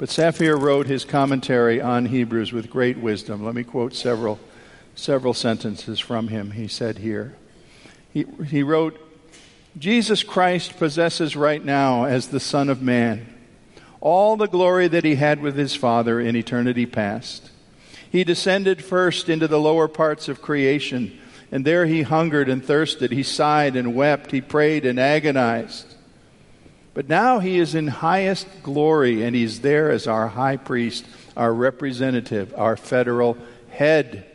But 0.03 0.11
Saphir 0.11 0.57
wrote 0.57 0.89
his 0.89 1.05
commentary 1.05 1.81
on 1.81 2.07
Hebrews 2.07 2.53
with 2.53 2.69
great 2.69 2.99
wisdom. 2.99 3.45
Let 3.45 3.55
me 3.55 3.63
quote 3.63 3.95
several, 3.95 4.41
several 4.97 5.33
sentences 5.33 6.01
from 6.01 6.27
him. 6.27 6.51
He 6.51 6.67
said 6.67 6.99
here. 6.99 7.37
He, 8.13 8.27
he 8.49 8.65
wrote, 8.65 8.99
Jesus 9.79 10.25
Christ 10.25 10.77
possesses 10.77 11.37
right 11.37 11.65
now, 11.65 12.03
as 12.03 12.27
the 12.27 12.41
Son 12.41 12.69
of 12.69 12.83
Man, 12.83 13.33
all 14.01 14.37
the 14.37 14.49
glory 14.49 14.89
that 14.89 15.05
he 15.05 15.15
had 15.15 15.41
with 15.41 15.57
his 15.57 15.77
Father 15.77 16.21
in 16.21 16.35
eternity 16.35 16.85
past. 16.85 17.53
He 18.11 18.25
descended 18.25 18.83
first 18.83 19.29
into 19.29 19.47
the 19.47 19.61
lower 19.61 19.87
parts 19.87 20.29
of 20.29 20.43
creation, 20.43 21.17
and 21.53 21.65
there 21.65 21.87
he 21.87 22.03
hungered 22.03 22.49
and 22.49 22.65
thirsted. 22.65 23.13
He 23.13 23.23
sighed 23.23 23.77
and 23.77 23.95
wept. 23.95 24.33
He 24.33 24.41
prayed 24.41 24.85
and 24.85 24.99
agonized. 24.99 25.92
But 26.95 27.09
now 27.09 27.39
he 27.39 27.59
is 27.59 27.75
in 27.75 27.87
highest 27.87 28.47
glory, 28.63 29.23
and 29.23 29.35
he's 29.35 29.61
there 29.61 29.91
as 29.91 30.07
our 30.07 30.29
high 30.29 30.59
priest, 30.59 31.07
our 31.37 31.53
representative, 31.53 32.55
our 32.57 32.77
federal 32.77 33.39
head. 33.71 34.27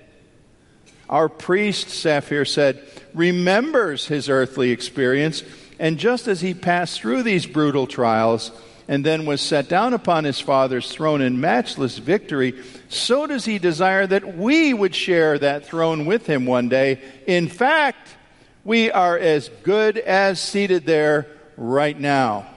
Our 1.07 1.29
priest, 1.29 1.89
Saphir 1.89 2.45
said, 2.45 2.83
remembers 3.13 4.07
his 4.07 4.27
earthly 4.27 4.71
experience, 4.71 5.43
and 5.79 5.99
just 5.99 6.27
as 6.27 6.41
he 6.41 6.53
passed 6.53 6.99
through 6.99 7.23
these 7.23 7.45
brutal 7.45 7.85
trials 7.85 8.51
and 8.87 9.05
then 9.05 9.25
was 9.25 9.41
set 9.41 9.67
down 9.69 9.93
upon 9.93 10.23
his 10.23 10.39
Father's 10.39 10.89
throne 10.91 11.21
in 11.21 11.39
matchless 11.39 11.97
victory, 11.97 12.55
so 12.89 13.27
does 13.27 13.45
he 13.45 13.59
desire 13.59 14.07
that 14.07 14.35
we 14.35 14.73
would 14.73 14.95
share 14.95 15.37
that 15.37 15.65
throne 15.65 16.05
with 16.05 16.25
him 16.25 16.45
one 16.45 16.69
day. 16.69 17.01
In 17.27 17.49
fact, 17.49 18.15
we 18.63 18.89
are 18.89 19.17
as 19.17 19.49
good 19.63 19.97
as 19.97 20.41
seated 20.41 20.85
there 20.85 21.27
right 21.57 21.99
now 21.99 22.47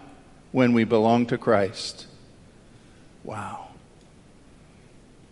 when 0.53 0.73
we 0.73 0.85
belong 0.85 1.27
to 1.27 1.39
Christ. 1.39 2.07
Wow. 3.25 3.69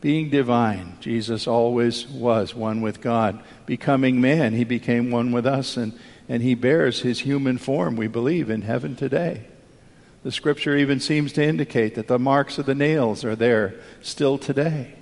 Being 0.00 0.30
divine, 0.30 0.96
Jesus 1.00 1.46
always 1.46 2.06
was 2.06 2.54
one 2.54 2.80
with 2.80 3.00
God. 3.00 3.42
Becoming 3.66 4.20
man, 4.20 4.54
he 4.54 4.64
became 4.64 5.10
one 5.10 5.32
with 5.32 5.44
us, 5.44 5.76
and, 5.76 5.98
and 6.28 6.42
he 6.42 6.54
bears 6.54 7.00
his 7.00 7.20
human 7.20 7.58
form, 7.58 7.96
we 7.96 8.06
believe, 8.06 8.48
in 8.48 8.62
heaven 8.62 8.94
today. 8.94 9.46
The 10.22 10.32
scripture 10.32 10.76
even 10.76 11.00
seems 11.00 11.32
to 11.32 11.44
indicate 11.44 11.94
that 11.96 12.06
the 12.06 12.18
marks 12.18 12.58
of 12.58 12.66
the 12.66 12.74
nails 12.74 13.24
are 13.24 13.36
there 13.36 13.74
still 14.00 14.38
today. 14.38 14.94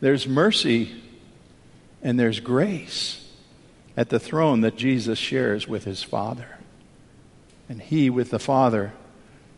There's 0.00 0.26
mercy 0.26 1.00
and 2.02 2.18
there's 2.18 2.40
grace 2.40 3.28
at 3.96 4.08
the 4.08 4.18
throne 4.18 4.62
that 4.62 4.76
Jesus 4.76 5.18
shares 5.18 5.68
with 5.68 5.84
his 5.84 6.02
Father. 6.02 6.58
And 7.72 7.80
he, 7.80 8.10
with 8.10 8.28
the 8.28 8.38
Father, 8.38 8.92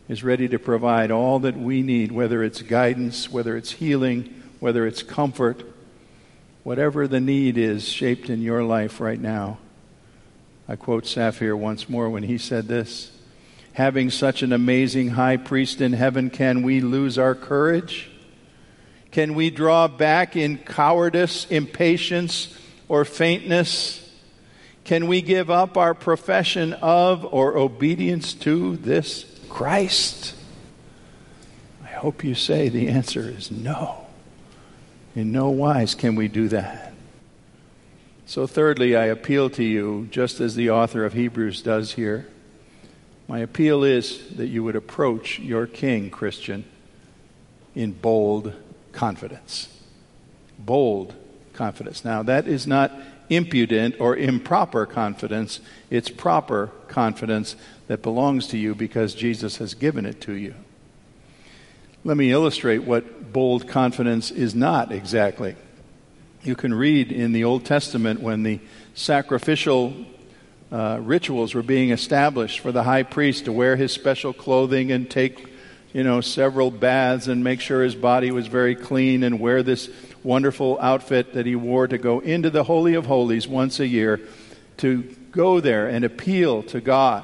is 0.07 0.23
ready 0.23 0.47
to 0.47 0.57
provide 0.57 1.11
all 1.11 1.39
that 1.39 1.57
we 1.57 1.81
need, 1.81 2.13
whether 2.13 2.45
it's 2.45 2.61
guidance, 2.61 3.29
whether 3.29 3.57
it's 3.57 3.71
healing, 3.71 4.41
whether 4.61 4.87
it's 4.87 5.03
comfort, 5.03 5.63
whatever 6.63 7.09
the 7.09 7.19
need 7.19 7.57
is 7.57 7.85
shaped 7.85 8.29
in 8.29 8.41
your 8.41 8.63
life 8.63 9.01
right 9.01 9.19
now. 9.19 9.57
I 10.65 10.77
quote 10.77 11.05
Saphir 11.05 11.57
once 11.57 11.89
more 11.89 12.09
when 12.09 12.23
he 12.23 12.37
said 12.37 12.69
this 12.69 13.11
Having 13.73 14.11
such 14.11 14.43
an 14.43 14.53
amazing 14.53 15.09
high 15.09 15.35
priest 15.35 15.81
in 15.81 15.91
heaven, 15.91 16.29
can 16.29 16.63
we 16.63 16.79
lose 16.79 17.17
our 17.17 17.35
courage? 17.35 18.09
Can 19.11 19.35
we 19.35 19.49
draw 19.49 19.89
back 19.89 20.37
in 20.37 20.57
cowardice, 20.59 21.47
impatience, 21.47 22.57
or 22.87 23.03
faintness? 23.03 24.04
Can 24.85 25.07
we 25.07 25.23
give 25.23 25.49
up 25.49 25.77
our 25.77 25.95
profession 25.95 26.73
of 26.73 27.25
or 27.25 27.57
obedience 27.57 28.35
to 28.35 28.77
this 28.77 29.25
Christ? 29.49 30.35
I 31.83 31.87
hope 31.87 32.23
you 32.23 32.35
say 32.35 32.69
the 32.69 32.87
answer 32.87 33.27
is 33.27 33.49
no. 33.49 34.05
In 35.15 35.31
no 35.31 35.49
wise 35.49 35.95
can 35.95 36.15
we 36.15 36.27
do 36.27 36.49
that. 36.49 36.93
So, 38.27 38.45
thirdly, 38.45 38.95
I 38.95 39.05
appeal 39.05 39.49
to 39.51 39.63
you, 39.63 40.07
just 40.11 40.39
as 40.39 40.53
the 40.53 40.69
author 40.69 41.03
of 41.03 41.13
Hebrews 41.13 41.63
does 41.63 41.93
here. 41.93 42.27
My 43.27 43.39
appeal 43.39 43.83
is 43.83 44.35
that 44.35 44.47
you 44.47 44.63
would 44.63 44.75
approach 44.75 45.39
your 45.39 45.65
King, 45.65 46.11
Christian, 46.11 46.63
in 47.73 47.91
bold 47.91 48.53
confidence. 48.91 49.67
Bold 50.59 51.15
confidence. 51.53 52.05
Now, 52.05 52.21
that 52.23 52.47
is 52.47 52.67
not 52.67 52.91
impudent 53.29 53.95
or 53.99 54.15
improper 54.15 54.85
confidence, 54.85 55.59
it's 55.89 56.09
proper 56.09 56.67
confidence 56.87 57.55
that 57.87 58.01
belongs 58.01 58.47
to 58.47 58.57
you 58.57 58.75
because 58.75 59.13
Jesus 59.13 59.57
has 59.57 59.73
given 59.73 60.05
it 60.05 60.21
to 60.21 60.33
you. 60.33 60.53
Let 62.03 62.17
me 62.17 62.31
illustrate 62.31 62.83
what 62.83 63.33
bold 63.33 63.67
confidence 63.67 64.29
is 64.31 64.53
not 64.53 64.91
exactly. 64.91 65.55
You 66.43 66.55
can 66.55 66.73
read 66.73 67.11
in 67.11 67.31
the 67.31 67.43
Old 67.43 67.65
Testament 67.65 68.21
when 68.21 68.43
the 68.43 68.59
sacrificial 68.93 69.93
uh, 70.71 70.99
rituals 71.01 71.55
were 71.55 71.63
being 71.63 71.89
established 71.89 72.59
for 72.59 72.71
the 72.71 72.83
high 72.83 73.03
priest 73.03 73.45
to 73.45 73.51
wear 73.51 73.75
his 73.75 73.91
special 73.91 74.33
clothing 74.33 74.91
and 74.91 75.09
take, 75.09 75.47
you 75.95 76.03
know, 76.03 76.19
several 76.19 76.71
baths 76.71 77.29
and 77.29 77.41
make 77.41 77.61
sure 77.61 77.81
his 77.81 77.95
body 77.95 78.29
was 78.29 78.47
very 78.47 78.75
clean 78.75 79.23
and 79.23 79.39
wear 79.39 79.63
this 79.63 79.89
wonderful 80.23 80.77
outfit 80.81 81.35
that 81.35 81.45
he 81.45 81.55
wore 81.55 81.87
to 81.87 81.97
go 81.97 82.19
into 82.19 82.49
the 82.49 82.65
Holy 82.65 82.95
of 82.95 83.05
Holies 83.05 83.47
once 83.47 83.79
a 83.79 83.87
year 83.87 84.19
to 84.75 85.03
go 85.31 85.61
there 85.61 85.87
and 85.87 86.03
appeal 86.03 86.63
to 86.63 86.81
God 86.81 87.23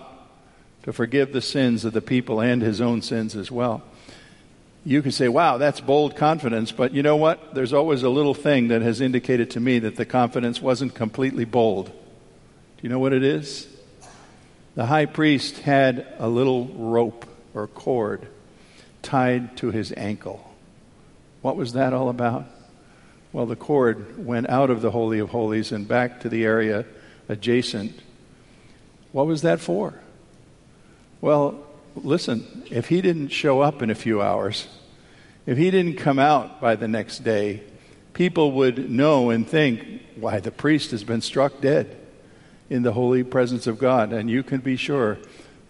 to 0.84 0.94
forgive 0.94 1.34
the 1.34 1.42
sins 1.42 1.84
of 1.84 1.92
the 1.92 2.02
people 2.02 2.40
and 2.40 2.62
his 2.62 2.80
own 2.80 3.02
sins 3.02 3.36
as 3.36 3.52
well. 3.52 3.84
You 4.86 5.02
can 5.02 5.12
say, 5.12 5.28
wow, 5.28 5.58
that's 5.58 5.82
bold 5.82 6.16
confidence, 6.16 6.72
but 6.72 6.94
you 6.94 7.04
know 7.04 7.18
what? 7.18 7.54
There's 7.54 7.74
always 7.74 8.04
a 8.04 8.10
little 8.10 8.34
thing 8.34 8.70
that 8.70 8.82
has 8.82 9.02
indicated 9.02 9.52
to 9.52 9.60
me 9.60 9.80
that 9.80 9.98
the 9.98 10.06
confidence 10.06 10.62
wasn't 10.62 10.96
completely 10.96 11.44
bold. 11.44 11.88
Do 11.88 12.84
you 12.84 12.88
know 12.88 13.00
what 13.00 13.12
it 13.12 13.26
is? 13.26 13.68
The 14.76 14.86
high 14.86 15.08
priest 15.08 15.58
had 15.58 16.08
a 16.20 16.30
little 16.30 16.68
rope 16.68 17.26
or 17.54 17.68
cord 17.68 18.30
tied 19.02 19.58
to 19.58 19.72
his 19.72 19.94
ankle. 19.98 20.54
What 21.42 21.56
was 21.56 21.74
that 21.74 21.94
all 21.94 22.10
about? 22.10 22.46
Well, 23.34 23.46
the 23.46 23.56
cord 23.56 24.26
went 24.26 24.50
out 24.50 24.70
of 24.70 24.82
the 24.82 24.92
Holy 24.92 25.20
of 25.20 25.30
Holies 25.30 25.72
and 25.72 25.88
back 25.88 26.22
to 26.22 26.30
the 26.30 26.44
area 26.44 26.86
adjacent. 27.30 28.00
What 29.12 29.26
was 29.26 29.42
that 29.42 29.60
for? 29.60 29.94
Well, 31.22 31.64
listen, 31.96 32.66
if 32.70 32.90
he 32.90 33.02
didn't 33.02 33.30
show 33.30 33.62
up 33.62 33.82
in 33.82 33.90
a 33.90 33.96
few 33.96 34.22
hours, 34.22 34.68
if 35.46 35.58
he 35.58 35.72
didn't 35.72 35.98
come 35.98 36.20
out 36.20 36.62
by 36.62 36.76
the 36.76 36.88
next 36.88 37.20
day, 37.20 37.64
people 38.14 38.52
would 38.54 38.90
know 38.90 39.30
and 39.30 39.48
think, 39.48 40.02
why, 40.16 40.40
the 40.40 40.52
priest 40.52 40.92
has 40.92 41.04
been 41.04 41.22
struck 41.22 41.62
dead 41.62 41.98
in 42.70 42.84
the 42.84 42.94
holy 42.94 43.24
presence 43.24 43.68
of 43.68 43.80
God. 43.80 44.14
And 44.14 44.30
you 44.30 44.44
can 44.44 44.60
be 44.60 44.76
sure 44.76 45.18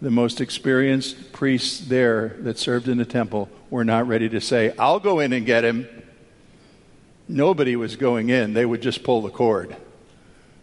the 0.01 0.11
most 0.11 0.41
experienced 0.41 1.31
priests 1.31 1.79
there 1.79 2.35
that 2.39 2.57
served 2.57 2.87
in 2.87 2.97
the 2.97 3.05
temple 3.05 3.49
were 3.69 3.85
not 3.85 4.07
ready 4.07 4.27
to 4.29 4.41
say, 4.41 4.73
I'll 4.77 4.99
go 4.99 5.19
in 5.19 5.31
and 5.31 5.45
get 5.45 5.63
him 5.63 5.87
nobody 7.31 7.75
was 7.75 7.95
going 7.95 8.29
in. 8.29 8.53
They 8.53 8.65
would 8.65 8.81
just 8.81 9.03
pull 9.03 9.21
the 9.21 9.29
cord. 9.29 9.75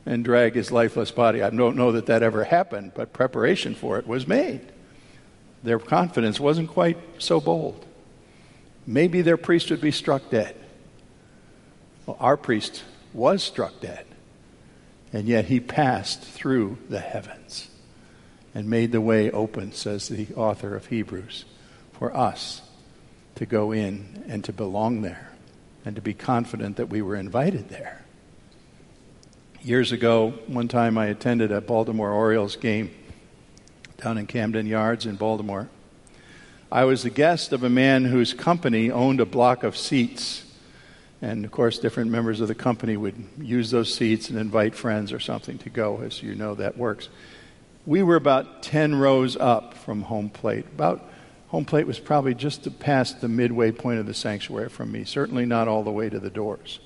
and 0.06 0.24
drag 0.24 0.54
his 0.54 0.72
lifeless 0.72 1.10
body. 1.10 1.42
I 1.42 1.50
don't 1.50 1.76
know 1.76 1.92
that 1.92 2.06
that 2.06 2.22
ever 2.22 2.44
happened, 2.44 2.92
but 2.94 3.12
preparation 3.12 3.74
for 3.74 3.98
it 3.98 4.06
was 4.06 4.26
made. 4.26 4.62
Their 5.62 5.78
confidence 5.78 6.40
wasn't 6.40 6.70
quite 6.70 6.96
so 7.18 7.42
bold. 7.42 7.84
Maybe 8.86 9.20
their 9.20 9.36
priest 9.36 9.70
would 9.70 9.82
be 9.82 9.90
struck 9.90 10.30
dead. 10.30 10.56
Well, 12.06 12.16
our 12.20 12.38
priest 12.38 12.84
was 13.12 13.42
struck 13.42 13.80
dead, 13.80 14.06
and 15.12 15.28
yet 15.28 15.44
he 15.44 15.60
passed 15.60 16.22
through 16.22 16.78
the 16.88 17.00
heavens 17.00 17.68
and 18.58 18.68
made 18.68 18.90
the 18.90 19.00
way 19.00 19.30
open, 19.30 19.70
says 19.70 20.08
the 20.08 20.26
author 20.34 20.74
of 20.74 20.86
Hebrews, 20.86 21.44
for 21.92 22.14
us 22.16 22.60
to 23.36 23.46
go 23.46 23.70
in 23.70 24.24
and 24.26 24.42
to 24.42 24.52
belong 24.52 25.02
there 25.02 25.30
and 25.84 25.94
to 25.94 26.02
be 26.02 26.12
confident 26.12 26.76
that 26.76 26.88
we 26.88 27.00
were 27.00 27.14
invited 27.14 27.68
there. 27.68 28.04
Years 29.62 29.92
ago, 29.92 30.30
one 30.48 30.66
time 30.66 30.98
I 30.98 31.06
attended 31.06 31.52
a 31.52 31.60
Baltimore 31.60 32.10
Orioles 32.10 32.56
game 32.56 32.90
down 33.98 34.18
in 34.18 34.26
Camden 34.26 34.66
Yards 34.66 35.06
in 35.06 35.14
Baltimore. 35.14 35.68
I 36.72 36.82
was 36.82 37.04
the 37.04 37.10
guest 37.10 37.52
of 37.52 37.62
a 37.62 37.70
man 37.70 38.06
whose 38.06 38.34
company 38.34 38.90
owned 38.90 39.20
a 39.20 39.24
block 39.24 39.62
of 39.62 39.76
seats. 39.76 40.44
And 41.22 41.44
of 41.44 41.52
course, 41.52 41.78
different 41.78 42.10
members 42.10 42.40
of 42.40 42.48
the 42.48 42.56
company 42.56 42.96
would 42.96 43.24
use 43.40 43.70
those 43.70 43.94
seats 43.94 44.30
and 44.30 44.36
invite 44.36 44.74
friends 44.74 45.12
or 45.12 45.20
something 45.20 45.58
to 45.58 45.70
go, 45.70 46.00
as 46.00 46.24
you 46.24 46.34
know 46.34 46.56
that 46.56 46.76
works. 46.76 47.08
We 47.88 48.02
were 48.02 48.16
about 48.16 48.62
10 48.64 48.96
rows 48.96 49.34
up 49.34 49.72
from 49.72 50.02
home 50.02 50.28
plate. 50.28 50.66
About 50.66 51.08
home 51.46 51.64
plate 51.64 51.86
was 51.86 51.98
probably 51.98 52.34
just 52.34 52.78
past 52.80 53.22
the 53.22 53.28
midway 53.28 53.72
point 53.72 53.98
of 53.98 54.04
the 54.04 54.12
sanctuary 54.12 54.68
from 54.68 54.92
me, 54.92 55.04
certainly 55.04 55.46
not 55.46 55.68
all 55.68 55.82
the 55.82 55.90
way 55.90 56.10
to 56.10 56.20
the 56.20 56.28
doors. 56.28 56.80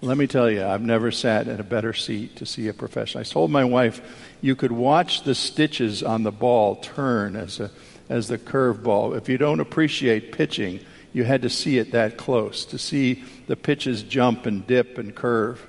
Let 0.00 0.16
me 0.16 0.26
tell 0.26 0.50
you, 0.50 0.64
I've 0.64 0.80
never 0.80 1.10
sat 1.10 1.46
in 1.46 1.60
a 1.60 1.62
better 1.62 1.92
seat 1.92 2.36
to 2.36 2.46
see 2.46 2.68
a 2.68 2.72
professional. 2.72 3.20
I 3.20 3.24
told 3.24 3.50
my 3.50 3.64
wife 3.64 4.00
you 4.40 4.56
could 4.56 4.72
watch 4.72 5.24
the 5.24 5.34
stitches 5.34 6.02
on 6.02 6.22
the 6.22 6.32
ball 6.32 6.76
turn 6.76 7.36
as, 7.36 7.60
a, 7.60 7.70
as 8.08 8.28
the 8.28 8.38
curve 8.38 8.82
ball. 8.82 9.12
If 9.12 9.28
you 9.28 9.36
don't 9.36 9.60
appreciate 9.60 10.32
pitching, 10.32 10.80
you 11.12 11.24
had 11.24 11.42
to 11.42 11.50
see 11.50 11.76
it 11.76 11.92
that 11.92 12.16
close, 12.16 12.64
to 12.64 12.78
see 12.78 13.24
the 13.46 13.56
pitches 13.56 14.02
jump 14.02 14.46
and 14.46 14.66
dip 14.66 14.96
and 14.96 15.14
curve. 15.14 15.66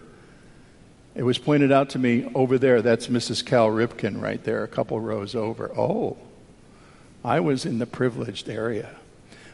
It 1.15 1.23
was 1.23 1.37
pointed 1.37 1.71
out 1.71 1.89
to 1.91 1.99
me 1.99 2.29
over 2.35 2.57
there, 2.57 2.81
that's 2.81 3.07
Mrs. 3.07 3.45
Cal 3.45 3.69
Ripken 3.69 4.21
right 4.21 4.43
there, 4.43 4.63
a 4.63 4.67
couple 4.67 4.99
rows 4.99 5.33
over. 5.33 5.71
Oh, 5.77 6.17
I 7.23 7.39
was 7.39 7.65
in 7.65 7.79
the 7.79 7.85
privileged 7.85 8.49
area. 8.49 8.89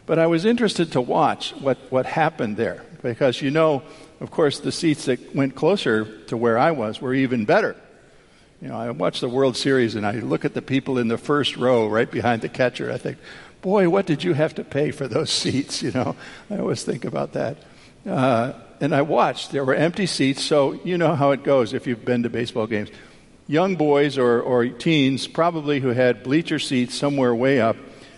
But 0.07 0.17
I 0.19 0.27
was 0.27 0.43
interested 0.43 0.91
to 0.93 1.01
watch 1.01 1.51
what, 1.51 1.77
what 1.89 2.05
happened 2.05 2.57
there 2.57 2.83
because 3.01 3.41
you 3.41 3.51
know 3.51 3.83
of 4.21 4.29
course, 4.29 4.59
the 4.59 4.71
seats 4.71 5.05
that 5.05 5.35
went 5.35 5.55
closer 5.55 6.05
to 6.27 6.37
where 6.37 6.57
I 6.57 6.69
was 6.71 7.01
were 7.01 7.13
even 7.13 7.43
better. 7.43 7.75
You 8.61 8.67
know, 8.67 8.77
I 8.77 8.91
watch 8.91 9.19
the 9.19 9.27
World 9.27 9.57
Series 9.57 9.95
and 9.95 10.05
I 10.05 10.11
look 10.11 10.45
at 10.45 10.53
the 10.53 10.61
people 10.61 10.99
in 10.99 11.07
the 11.07 11.17
first 11.17 11.57
row 11.57 11.87
right 11.87 12.09
behind 12.09 12.43
the 12.43 12.49
catcher. 12.49 12.91
I 12.91 12.99
think, 12.99 13.17
boy, 13.63 13.89
what 13.89 14.05
did 14.05 14.23
you 14.23 14.33
have 14.33 14.53
to 14.55 14.63
pay 14.63 14.91
for 14.91 15.07
those 15.07 15.31
seats? 15.41 15.81
You 15.81 15.91
know, 15.91 16.15
I 16.51 16.59
always 16.59 16.83
think 16.83 17.03
about 17.03 17.33
that. 17.33 17.57
Uh, 18.07 18.53
and 18.81 18.93
I 18.93 19.03
watched. 19.03 19.51
There 19.51 19.63
were 19.63 19.75
empty 19.75 20.07
seats, 20.07 20.43
so 20.43 20.73
you 20.83 20.97
know 20.97 21.15
how 21.15 21.31
it 21.31 21.43
goes 21.43 21.73
if 21.73 21.87
you've 21.87 22.03
been 22.03 22.23
to 22.23 22.29
baseball 22.29 22.67
games. 22.67 22.89
Young 23.47 23.75
boys 23.75 24.17
or, 24.17 24.41
or 24.41 24.67
teens, 24.67 25.27
probably 25.27 25.79
who 25.79 25.89
had 25.89 26.23
bleacher 26.23 26.59
seats 26.59 26.95
somewhere 26.95 27.33
way 27.33 27.61
up, 27.61 27.77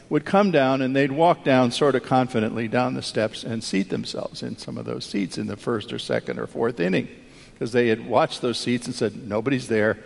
would 0.09 0.25
come 0.25 0.51
down 0.51 0.81
and 0.81 0.95
they'd 0.95 1.11
walk 1.11 1.43
down 1.43 1.71
sort 1.71 1.95
of 1.95 2.03
confidently 2.03 2.67
down 2.67 2.93
the 2.93 3.01
steps 3.01 3.43
and 3.43 3.63
seat 3.63 3.89
themselves 3.89 4.43
in 4.43 4.57
some 4.57 4.77
of 4.77 4.85
those 4.85 5.05
seats 5.05 5.37
in 5.37 5.47
the 5.47 5.57
first 5.57 5.91
or 5.91 5.99
second 5.99 6.39
or 6.39 6.47
fourth 6.47 6.79
inning 6.79 7.07
because 7.53 7.71
they 7.71 7.87
had 7.87 8.05
watched 8.05 8.41
those 8.41 8.57
seats 8.57 8.85
and 8.85 8.95
said, 8.95 9.27
Nobody's 9.27 9.67
there, 9.67 9.97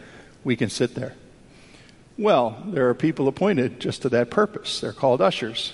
we 0.44 0.56
can 0.56 0.70
sit 0.70 0.96
there. 0.96 1.14
Well, 2.18 2.64
there 2.66 2.90
are 2.90 2.96
people 2.96 3.28
appointed 3.28 3.80
just 3.80 4.02
to 4.04 4.10
that 4.10 4.32
purpose. 4.32 4.80
They're 4.80 4.94
called 4.94 5.22
ushers. 5.22 5.74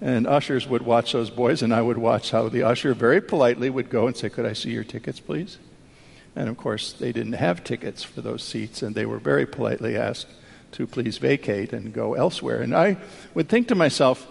And 0.00 0.26
ushers 0.26 0.68
would 0.68 0.82
watch 0.82 1.12
those 1.12 1.30
boys, 1.30 1.60
and 1.62 1.74
I 1.74 1.82
would 1.82 1.98
watch 1.98 2.30
how 2.30 2.48
the 2.48 2.62
usher 2.62 2.94
very 2.94 3.20
politely 3.20 3.68
would 3.68 3.90
go 3.90 4.06
and 4.06 4.16
say, 4.16 4.28
Could 4.28 4.46
I 4.46 4.52
see 4.52 4.70
your 4.70 4.84
tickets, 4.84 5.18
please? 5.18 5.58
And 6.36 6.48
of 6.48 6.56
course, 6.56 6.92
they 6.92 7.10
didn't 7.10 7.32
have 7.32 7.64
tickets 7.64 8.04
for 8.04 8.20
those 8.20 8.44
seats, 8.44 8.82
and 8.82 8.94
they 8.94 9.06
were 9.06 9.18
very 9.18 9.44
politely 9.44 9.96
asked 9.96 10.28
to 10.72 10.86
please 10.86 11.18
vacate 11.18 11.72
and 11.72 11.92
go 11.92 12.14
elsewhere. 12.14 12.60
And 12.62 12.76
I 12.76 12.98
would 13.34 13.48
think 13.48 13.68
to 13.68 13.74
myself, 13.74 14.26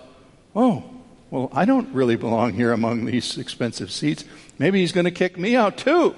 oh, 0.55 0.83
well, 1.29 1.49
I 1.51 1.65
don't 1.65 1.93
really 1.93 2.15
belong 2.15 2.53
here 2.53 2.71
among 2.71 3.05
these 3.05 3.37
expensive 3.37 3.91
seats. 3.91 4.23
Maybe 4.57 4.79
he's 4.79 4.93
going 4.93 5.05
to 5.05 5.11
kick 5.11 5.37
me 5.37 5.55
out 5.55 5.77
too. 5.77 6.15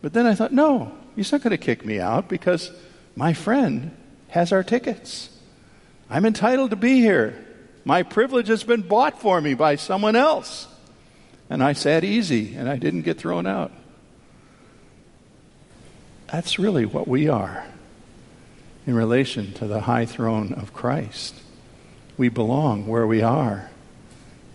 But 0.00 0.12
then 0.12 0.26
I 0.26 0.34
thought, 0.34 0.52
no, 0.52 0.92
he's 1.16 1.32
not 1.32 1.42
going 1.42 1.50
to 1.52 1.58
kick 1.58 1.84
me 1.84 1.98
out 1.98 2.28
because 2.28 2.70
my 3.16 3.32
friend 3.32 3.96
has 4.28 4.52
our 4.52 4.62
tickets. 4.62 5.30
I'm 6.08 6.24
entitled 6.24 6.70
to 6.70 6.76
be 6.76 7.00
here. 7.00 7.44
My 7.84 8.02
privilege 8.02 8.48
has 8.48 8.62
been 8.62 8.82
bought 8.82 9.20
for 9.20 9.40
me 9.40 9.54
by 9.54 9.76
someone 9.76 10.16
else. 10.16 10.68
And 11.50 11.62
I 11.62 11.72
sat 11.72 12.04
easy 12.04 12.54
and 12.54 12.68
I 12.68 12.76
didn't 12.76 13.02
get 13.02 13.18
thrown 13.18 13.46
out. 13.46 13.72
That's 16.30 16.58
really 16.58 16.86
what 16.86 17.06
we 17.06 17.28
are 17.28 17.66
in 18.86 18.94
relation 18.94 19.52
to 19.54 19.66
the 19.66 19.82
high 19.82 20.06
throne 20.06 20.54
of 20.54 20.72
Christ. 20.72 21.34
We 22.16 22.28
belong 22.28 22.86
where 22.86 23.06
we 23.06 23.20
are 23.20 23.70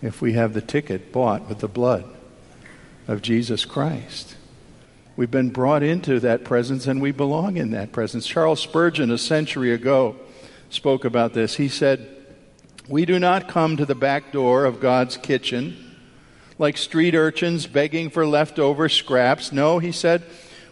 if 0.02 0.22
we 0.22 0.34
have 0.34 0.54
the 0.54 0.62
ticket 0.62 1.12
bought 1.12 1.48
with 1.48 1.60
the 1.60 1.68
blood 1.68 2.06
of 3.08 3.22
Jesus 3.22 3.64
Christ. 3.64 4.36
We've 5.16 5.32
been 5.32 5.50
brought 5.50 5.84
into 5.84 6.20
that 6.20 6.44
presence 6.44 6.88
and 6.88 7.02
we 7.02 7.12
belong 7.12 7.58
in 7.58 7.72
that 7.72 7.92
presence. 7.92 8.26
Charles 8.26 8.62
Spurgeon, 8.62 9.12
a 9.12 9.18
century 9.18 9.72
ago, 9.72 10.16
spoke 10.70 11.06
about 11.06 11.34
this. 11.34 11.58
He 11.58 11.68
said, 11.68 12.17
We 12.90 13.06
do 13.06 13.20
not 13.20 13.50
come 13.50 13.76
to 13.78 13.86
the 13.86 13.96
back 13.96 14.32
door 14.32 14.64
of 14.64 14.80
God's 14.80 15.18
kitchen 15.18 15.76
like 16.58 16.78
street 16.78 17.16
urchins 17.16 17.68
begging 17.68 18.10
for 18.10 18.26
leftover 18.26 18.88
scraps. 18.88 19.52
No, 19.52 19.80
he 19.80 19.92
said, 19.92 20.24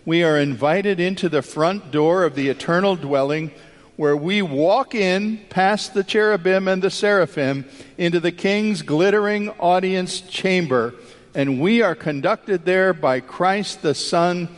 we 0.06 0.23
are 0.23 0.38
invited 0.38 1.01
into 1.01 1.28
the 1.28 1.41
front 1.41 1.91
door 1.91 2.23
of 2.23 2.36
the 2.36 2.47
eternal 2.47 2.95
dwelling 2.95 3.51
where 3.97 4.15
we 4.15 4.41
walk 4.41 4.95
in 4.95 5.39
past 5.49 5.93
the 5.93 6.04
cherubim 6.06 6.69
and 6.69 6.82
the 6.82 6.89
seraphim 6.89 7.65
into 7.97 8.21
the 8.21 8.32
king's 8.32 8.82
glittering 8.82 9.49
audience 9.60 10.21
chamber, 10.21 10.93
and 11.34 11.60
we 11.60 11.82
are 11.82 11.95
conducted 11.95 12.65
there 12.65 12.93
by 12.93 13.19
Christ 13.19 13.82
the 13.82 13.95
Son, 13.95 14.49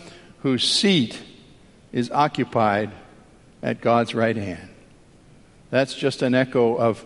whose 0.41 0.69
seat 0.69 1.19
is 1.91 2.11
occupied 2.11 2.91
at 3.61 3.81
God's 3.81 4.15
right 4.15 4.35
hand. 4.35 4.69
That's 5.69 5.95
just 5.95 6.21
an 6.21 6.33
echo 6.33 6.75
of 6.75 7.03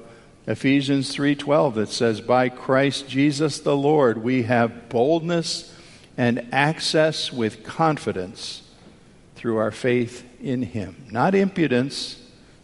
Ephesians 0.47 1.13
3:12 1.15 1.75
that 1.75 1.89
says 1.89 2.19
by 2.19 2.49
Christ 2.49 3.08
Jesus 3.08 3.60
the 3.60 3.75
Lord 3.75 4.23
we 4.23 4.43
have 4.43 4.89
boldness 4.89 5.73
and 6.17 6.47
access 6.51 7.32
with 7.32 7.63
confidence 7.63 8.63
through 9.36 9.58
our 9.58 9.71
faith 9.71 10.23
in 10.41 10.63
Him. 10.63 10.95
Not 11.12 11.36
impudence, 11.36 12.17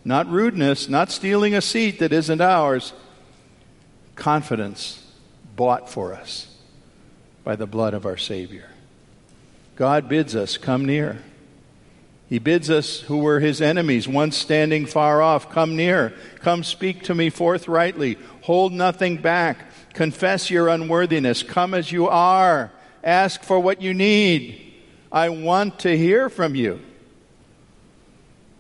not 0.03 0.27
rudeness, 0.29 0.89
not 0.89 1.11
stealing 1.11 1.53
a 1.53 1.61
seat 1.61 1.99
that 1.99 2.13
isn't 2.13 2.41
ours. 2.41 2.93
Confidence 4.15 5.03
bought 5.55 5.89
for 5.89 6.13
us 6.13 6.47
by 7.43 7.55
the 7.55 7.67
blood 7.67 7.93
of 7.93 8.05
our 8.05 8.17
Savior. 8.17 8.69
God 9.75 10.09
bids 10.09 10.35
us 10.35 10.57
come 10.57 10.85
near. 10.85 11.19
He 12.29 12.39
bids 12.39 12.69
us 12.69 12.99
who 13.01 13.19
were 13.19 13.39
his 13.39 13.61
enemies, 13.61 14.07
once 14.07 14.35
standing 14.35 14.85
far 14.85 15.21
off, 15.21 15.49
come 15.49 15.77
near. 15.77 16.13
Come 16.41 16.63
speak 16.63 17.03
to 17.03 17.15
me 17.15 17.29
forthrightly. 17.29 18.17
Hold 18.41 18.73
nothing 18.73 19.17
back. 19.17 19.71
Confess 19.93 20.51
your 20.51 20.67
unworthiness. 20.67 21.41
Come 21.41 21.73
as 21.73 21.91
you 21.91 22.07
are. 22.09 22.71
Ask 23.03 23.43
for 23.43 23.59
what 23.59 23.81
you 23.81 23.93
need. 23.93 24.61
I 25.09 25.29
want 25.29 25.79
to 25.79 25.97
hear 25.97 26.29
from 26.29 26.53
you. 26.53 26.81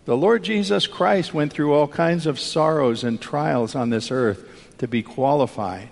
The 0.05 0.15
Lord 0.15 0.43
Jesus 0.43 0.87
Christ 0.87 1.33
went 1.33 1.51
through 1.51 1.73
all 1.73 1.89
kinds 1.89 2.25
of 2.25 2.39
sorrows 2.39 3.03
and 3.03 3.19
trials 3.19 3.75
on 3.75 3.89
this 3.89 4.09
earth 4.09 4.75
to 4.77 4.87
be 4.87 5.03
qualified. 5.03 5.89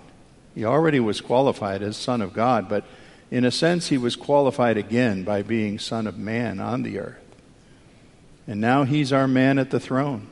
He 0.54 0.64
already 0.64 1.00
was 1.00 1.20
qualified 1.20 1.82
as 1.82 1.98
Son 1.98 2.22
of 2.22 2.32
God, 2.32 2.66
but 2.70 2.84
in 3.30 3.44
a 3.44 3.50
sense, 3.50 3.88
he 3.88 3.98
was 3.98 4.16
qualified 4.16 4.78
again 4.78 5.22
by 5.24 5.42
being 5.42 5.78
Son 5.78 6.06
of 6.06 6.16
Man 6.16 6.60
on 6.60 6.82
the 6.82 6.98
earth. 6.98 7.25
And 8.46 8.60
now 8.60 8.84
he's 8.84 9.12
our 9.12 9.26
man 9.26 9.58
at 9.58 9.70
the 9.70 9.80
throne 9.80 10.28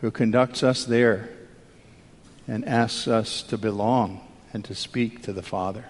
who 0.00 0.10
conducts 0.10 0.62
us 0.62 0.84
there 0.84 1.28
and 2.48 2.64
asks 2.64 3.08
us 3.08 3.42
to 3.42 3.58
belong 3.58 4.20
and 4.52 4.64
to 4.64 4.74
speak 4.74 5.22
to 5.22 5.32
the 5.32 5.42
Father. 5.42 5.84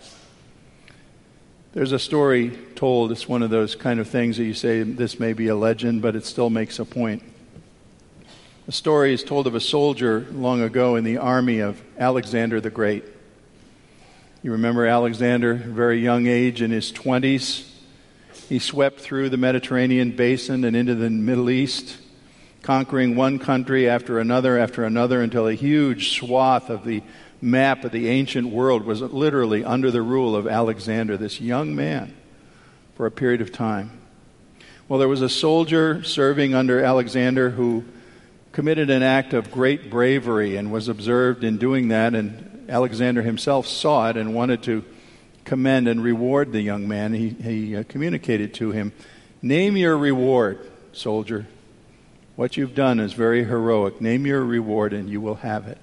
There's 1.72 1.92
a 1.92 1.98
story 1.98 2.58
told, 2.74 3.12
it's 3.12 3.28
one 3.28 3.42
of 3.42 3.50
those 3.50 3.74
kind 3.74 4.00
of 4.00 4.08
things 4.08 4.38
that 4.38 4.44
you 4.44 4.54
say, 4.54 4.82
this 4.82 5.20
may 5.20 5.34
be 5.34 5.48
a 5.48 5.56
legend, 5.56 6.00
but 6.00 6.16
it 6.16 6.24
still 6.24 6.48
makes 6.48 6.78
a 6.78 6.84
point. 6.84 7.22
A 8.66 8.72
story 8.72 9.12
is 9.12 9.22
told 9.22 9.46
of 9.46 9.54
a 9.54 9.60
soldier 9.60 10.26
long 10.32 10.62
ago 10.62 10.96
in 10.96 11.04
the 11.04 11.18
army 11.18 11.60
of 11.60 11.80
Alexander 11.98 12.60
the 12.60 12.70
Great. 12.70 13.04
You 14.42 14.52
remember 14.52 14.86
Alexander, 14.86 15.54
very 15.54 16.00
young 16.00 16.26
age, 16.26 16.62
in 16.62 16.70
his 16.70 16.90
20s. 16.92 17.68
He 18.48 18.60
swept 18.60 19.00
through 19.00 19.30
the 19.30 19.36
Mediterranean 19.36 20.12
basin 20.12 20.62
and 20.64 20.76
into 20.76 20.94
the 20.94 21.10
Middle 21.10 21.50
East, 21.50 21.98
conquering 22.62 23.16
one 23.16 23.40
country 23.40 23.88
after 23.88 24.20
another 24.20 24.56
after 24.56 24.84
another 24.84 25.20
until 25.20 25.48
a 25.48 25.54
huge 25.54 26.12
swath 26.16 26.70
of 26.70 26.84
the 26.84 27.02
map 27.40 27.84
of 27.84 27.90
the 27.90 28.08
ancient 28.08 28.48
world 28.48 28.84
was 28.84 29.00
literally 29.00 29.64
under 29.64 29.90
the 29.90 30.00
rule 30.00 30.36
of 30.36 30.46
Alexander, 30.46 31.16
this 31.16 31.40
young 31.40 31.74
man, 31.74 32.14
for 32.94 33.04
a 33.04 33.10
period 33.10 33.40
of 33.40 33.50
time. 33.50 33.90
Well, 34.88 35.00
there 35.00 35.08
was 35.08 35.22
a 35.22 35.28
soldier 35.28 36.04
serving 36.04 36.54
under 36.54 36.80
Alexander 36.80 37.50
who 37.50 37.84
committed 38.52 38.90
an 38.90 39.02
act 39.02 39.34
of 39.34 39.50
great 39.50 39.90
bravery 39.90 40.56
and 40.56 40.70
was 40.70 40.86
observed 40.86 41.42
in 41.42 41.58
doing 41.58 41.88
that, 41.88 42.14
and 42.14 42.66
Alexander 42.68 43.22
himself 43.22 43.66
saw 43.66 44.08
it 44.08 44.16
and 44.16 44.34
wanted 44.34 44.62
to 44.62 44.84
commend 45.46 45.88
and 45.88 46.02
reward 46.02 46.52
the 46.52 46.60
young 46.60 46.86
man. 46.86 47.14
He, 47.14 47.30
he 47.30 47.76
uh, 47.76 47.84
communicated 47.88 48.52
to 48.54 48.72
him, 48.72 48.92
Name 49.40 49.76
your 49.76 49.96
reward, 49.96 50.70
soldier. 50.92 51.46
What 52.34 52.56
you've 52.56 52.74
done 52.74 53.00
is 53.00 53.14
very 53.14 53.44
heroic. 53.44 54.00
Name 54.00 54.26
your 54.26 54.44
reward 54.44 54.92
and 54.92 55.08
you 55.08 55.20
will 55.22 55.36
have 55.36 55.66
it. 55.68 55.78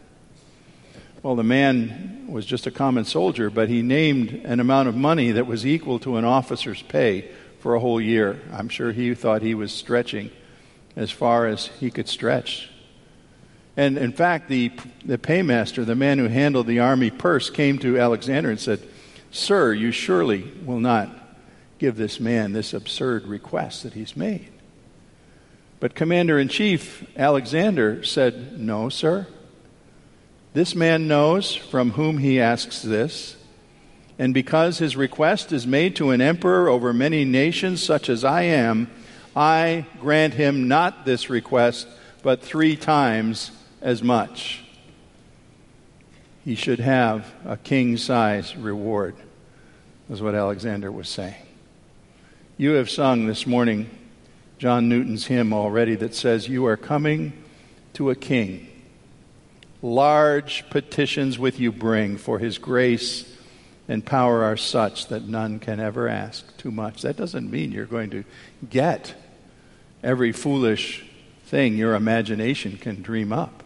Well, 1.23 1.35
the 1.35 1.43
man 1.43 2.27
was 2.29 2.45
just 2.45 2.67
a 2.67 2.71
common 2.71 3.05
soldier, 3.05 3.49
but 3.49 3.69
he 3.69 3.81
named 3.81 4.33
an 4.43 4.59
amount 4.59 4.89
of 4.89 4.95
money 4.95 5.31
that 5.31 5.47
was 5.47 5.65
equal 5.65 5.97
to 5.99 6.17
an 6.17 6.25
officer's 6.25 6.81
pay 6.81 7.31
for 7.59 7.73
a 7.73 7.79
whole 7.79 8.01
year. 8.01 8.41
I'm 8.51 8.67
sure 8.67 8.91
he 8.91 9.15
thought 9.15 9.41
he 9.41 9.55
was 9.55 9.71
stretching 9.71 10.29
as 10.95 11.09
far 11.09 11.47
as 11.47 11.67
he 11.79 11.89
could 11.89 12.09
stretch. 12.09 12.69
And 13.77 13.97
in 13.97 14.11
fact, 14.11 14.49
the, 14.49 14.71
the 15.05 15.17
paymaster, 15.17 15.85
the 15.85 15.95
man 15.95 16.19
who 16.19 16.27
handled 16.27 16.67
the 16.67 16.79
army 16.79 17.09
purse, 17.09 17.49
came 17.49 17.79
to 17.79 17.97
Alexander 17.97 18.51
and 18.51 18.59
said, 18.59 18.81
Sir, 19.33 19.73
you 19.73 19.91
surely 19.91 20.43
will 20.63 20.79
not 20.79 21.09
give 21.79 21.97
this 21.97 22.19
man 22.19 22.53
this 22.53 22.71
absurd 22.71 23.25
request 23.25 23.81
that 23.81 23.93
he's 23.93 24.15
made. 24.15 24.47
But 25.79 25.95
Commander 25.95 26.37
in 26.37 26.49
Chief 26.49 27.03
Alexander 27.17 28.03
said, 28.03 28.59
No, 28.59 28.89
sir. 28.89 29.25
This 30.53 30.75
man 30.75 31.07
knows 31.07 31.55
from 31.55 31.91
whom 31.91 32.19
he 32.19 32.39
asks 32.39 32.83
this, 32.83 33.35
and 34.19 34.35
because 34.35 34.77
his 34.77 34.95
request 34.95 35.51
is 35.51 35.65
made 35.65 35.95
to 35.95 36.11
an 36.11 36.21
emperor 36.21 36.69
over 36.69 36.93
many 36.93 37.25
nations, 37.25 37.81
such 37.81 38.09
as 38.09 38.23
I 38.23 38.43
am, 38.43 38.87
I 39.35 39.87
grant 39.99 40.35
him 40.35 40.67
not 40.67 41.05
this 41.05 41.31
request, 41.31 41.87
but 42.21 42.43
three 42.43 42.75
times 42.75 43.49
as 43.81 44.03
much. 44.03 44.62
He 46.43 46.55
should 46.55 46.79
have 46.79 47.33
a 47.45 47.57
king 47.57 47.97
size 47.97 48.55
reward, 48.55 49.15
is 50.09 50.21
what 50.21 50.35
Alexander 50.35 50.91
was 50.91 51.07
saying. 51.07 51.35
You 52.57 52.71
have 52.71 52.89
sung 52.89 53.27
this 53.27 53.47
morning 53.47 53.89
John 54.59 54.87
Newton's 54.87 55.27
hymn 55.27 55.53
already 55.53 55.95
that 55.95 56.15
says, 56.15 56.47
You 56.47 56.65
are 56.65 56.77
coming 56.77 57.33
to 57.93 58.09
a 58.09 58.15
king 58.15 58.69
large 59.83 60.67
petitions 60.69 61.37
with 61.37 61.59
you 61.59 61.71
bring, 61.71 62.17
for 62.17 62.39
his 62.39 62.57
grace 62.57 63.29
and 63.87 64.03
power 64.03 64.43
are 64.43 64.57
such 64.57 65.07
that 65.07 65.27
none 65.27 65.59
can 65.59 65.79
ever 65.79 66.07
ask 66.07 66.57
too 66.57 66.71
much. 66.71 67.01
That 67.01 67.17
doesn't 67.17 67.51
mean 67.51 67.73
you're 67.73 67.85
going 67.85 68.09
to 68.11 68.23
get 68.67 69.13
every 70.01 70.31
foolish 70.31 71.05
thing 71.45 71.75
your 71.75 71.93
imagination 71.93 72.77
can 72.77 73.01
dream 73.01 73.33
up. 73.33 73.62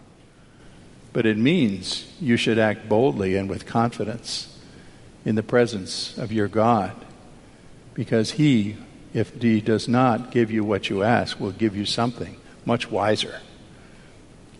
But 1.17 1.25
it 1.25 1.39
means 1.39 2.05
you 2.21 2.37
should 2.37 2.59
act 2.59 2.87
boldly 2.87 3.35
and 3.35 3.49
with 3.49 3.65
confidence 3.65 4.55
in 5.25 5.33
the 5.33 5.41
presence 5.41 6.15
of 6.15 6.31
your 6.31 6.47
God, 6.47 6.93
because 7.95 8.33
He, 8.33 8.77
if 9.15 9.41
He 9.41 9.59
does 9.59 9.87
not 9.87 10.29
give 10.29 10.51
you 10.51 10.63
what 10.63 10.91
you 10.91 11.01
ask, 11.01 11.39
will 11.39 11.53
give 11.53 11.75
you 11.75 11.87
something 11.87 12.37
much 12.65 12.91
wiser 12.91 13.41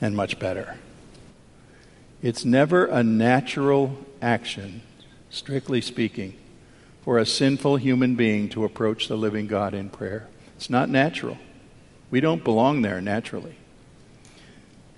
and 0.02 0.15
much 0.15 0.39
better. 0.39 0.78
It's 2.24 2.43
never 2.43 2.88
a 2.88 3.04
natural 3.04 3.96
action, 4.20 4.82
strictly 5.30 5.80
speaking, 5.80 6.34
for 7.04 7.20
a 7.20 7.26
sinful 7.28 7.76
human 7.78 8.15
being 8.15 8.50
to 8.50 8.65
approach 8.65 9.08
the 9.08 9.15
living 9.15 9.46
God 9.46 9.76
in 9.76 9.91
prayer. 9.91 10.28
It's 10.56 10.72
not 10.72 10.89
natural. 10.89 11.38
We 12.10 12.20
don't 12.20 12.43
belong 12.43 12.82
there 12.82 13.00
naturally. 13.00 13.58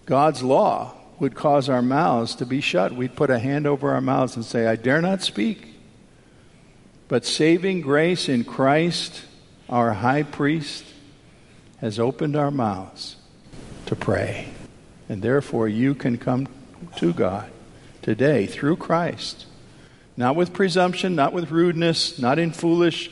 God's 0.06 0.42
law 0.42 0.96
would 1.20 1.36
cause 1.36 1.70
our 1.70 1.82
mouths 1.82 2.36
to 2.36 2.46
be 2.46 2.62
shut. 2.62 2.94
We'd 2.94 3.16
put 3.16 3.30
a 3.30 3.40
hand 3.40 3.68
over 3.68 3.92
our 3.92 4.02
mouths 4.02 4.36
and 4.36 4.46
say, 4.46 4.68
I 4.68 4.76
dare 4.76 5.02
not 5.02 5.22
speak. 5.22 5.68
But 7.08 7.26
saving 7.26 7.82
grace 7.82 8.30
in 8.30 8.44
Christ, 8.44 9.24
our 9.68 9.94
high 9.94 10.24
priest, 10.24 10.86
has 11.82 12.00
opened 12.00 12.36
our 12.36 12.52
mouths 12.52 13.16
to 13.88 13.96
pray. 13.96 14.50
And 15.10 15.22
therefore, 15.22 15.68
you 15.68 15.96
can 15.96 16.18
come 16.18 16.48
to 16.98 17.14
God 17.14 17.50
today 18.02 18.46
through 18.46 18.78
Christ. 18.78 19.46
Not 20.16 20.36
with 20.36 20.54
presumption, 20.54 21.16
not 21.16 21.34
with 21.34 21.52
rudeness, 21.52 22.20
not 22.20 22.40
in 22.40 22.52
foolish 22.52 23.10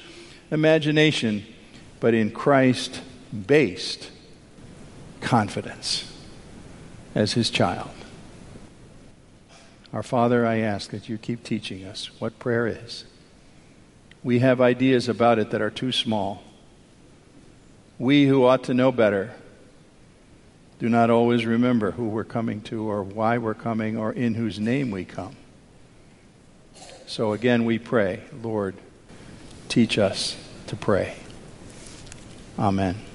imagination, 0.52 1.46
but 2.00 2.13
in 2.13 2.32
Christ 2.32 3.02
based 3.48 4.12
confidence 5.22 6.12
as 7.15 7.34
his 7.34 7.50
child. 7.50 7.89
Our 9.98 10.04
Father, 10.04 10.46
I 10.46 10.60
ask 10.60 10.92
that 10.92 11.10
you 11.10 11.18
keep 11.18 11.44
teaching 11.44 11.84
us 11.84 12.12
what 12.20 12.38
prayer 12.38 12.68
is. 12.68 13.06
We 14.24 14.38
have 14.38 14.62
ideas 14.62 15.10
about 15.10 15.40
it 15.40 15.50
that 15.50 15.60
are 15.60 15.72
too 15.72 15.92
small. 15.92 16.44
We 17.98 18.28
who 18.28 18.46
ought 18.46 18.66
to 18.66 18.76
know 18.76 18.92
better 18.92 19.34
do 20.78 20.88
not 20.88 21.10
always 21.10 21.48
remember 21.48 21.90
who 21.90 22.10
we're 22.10 22.24
coming 22.24 22.62
to 22.66 22.88
or 22.88 23.02
why 23.02 23.40
we're 23.40 23.56
coming 23.56 23.98
or 23.98 24.14
in 24.14 24.36
whose 24.36 24.60
name 24.60 24.92
we 24.92 25.04
come. 25.04 25.36
So 27.08 27.34
again, 27.34 27.66
we 27.66 27.80
pray, 27.80 28.22
Lord, 28.44 28.76
teach 29.68 29.98
us 29.98 30.38
to 30.68 30.76
pray. 30.76 31.16
Amen. 32.60 33.07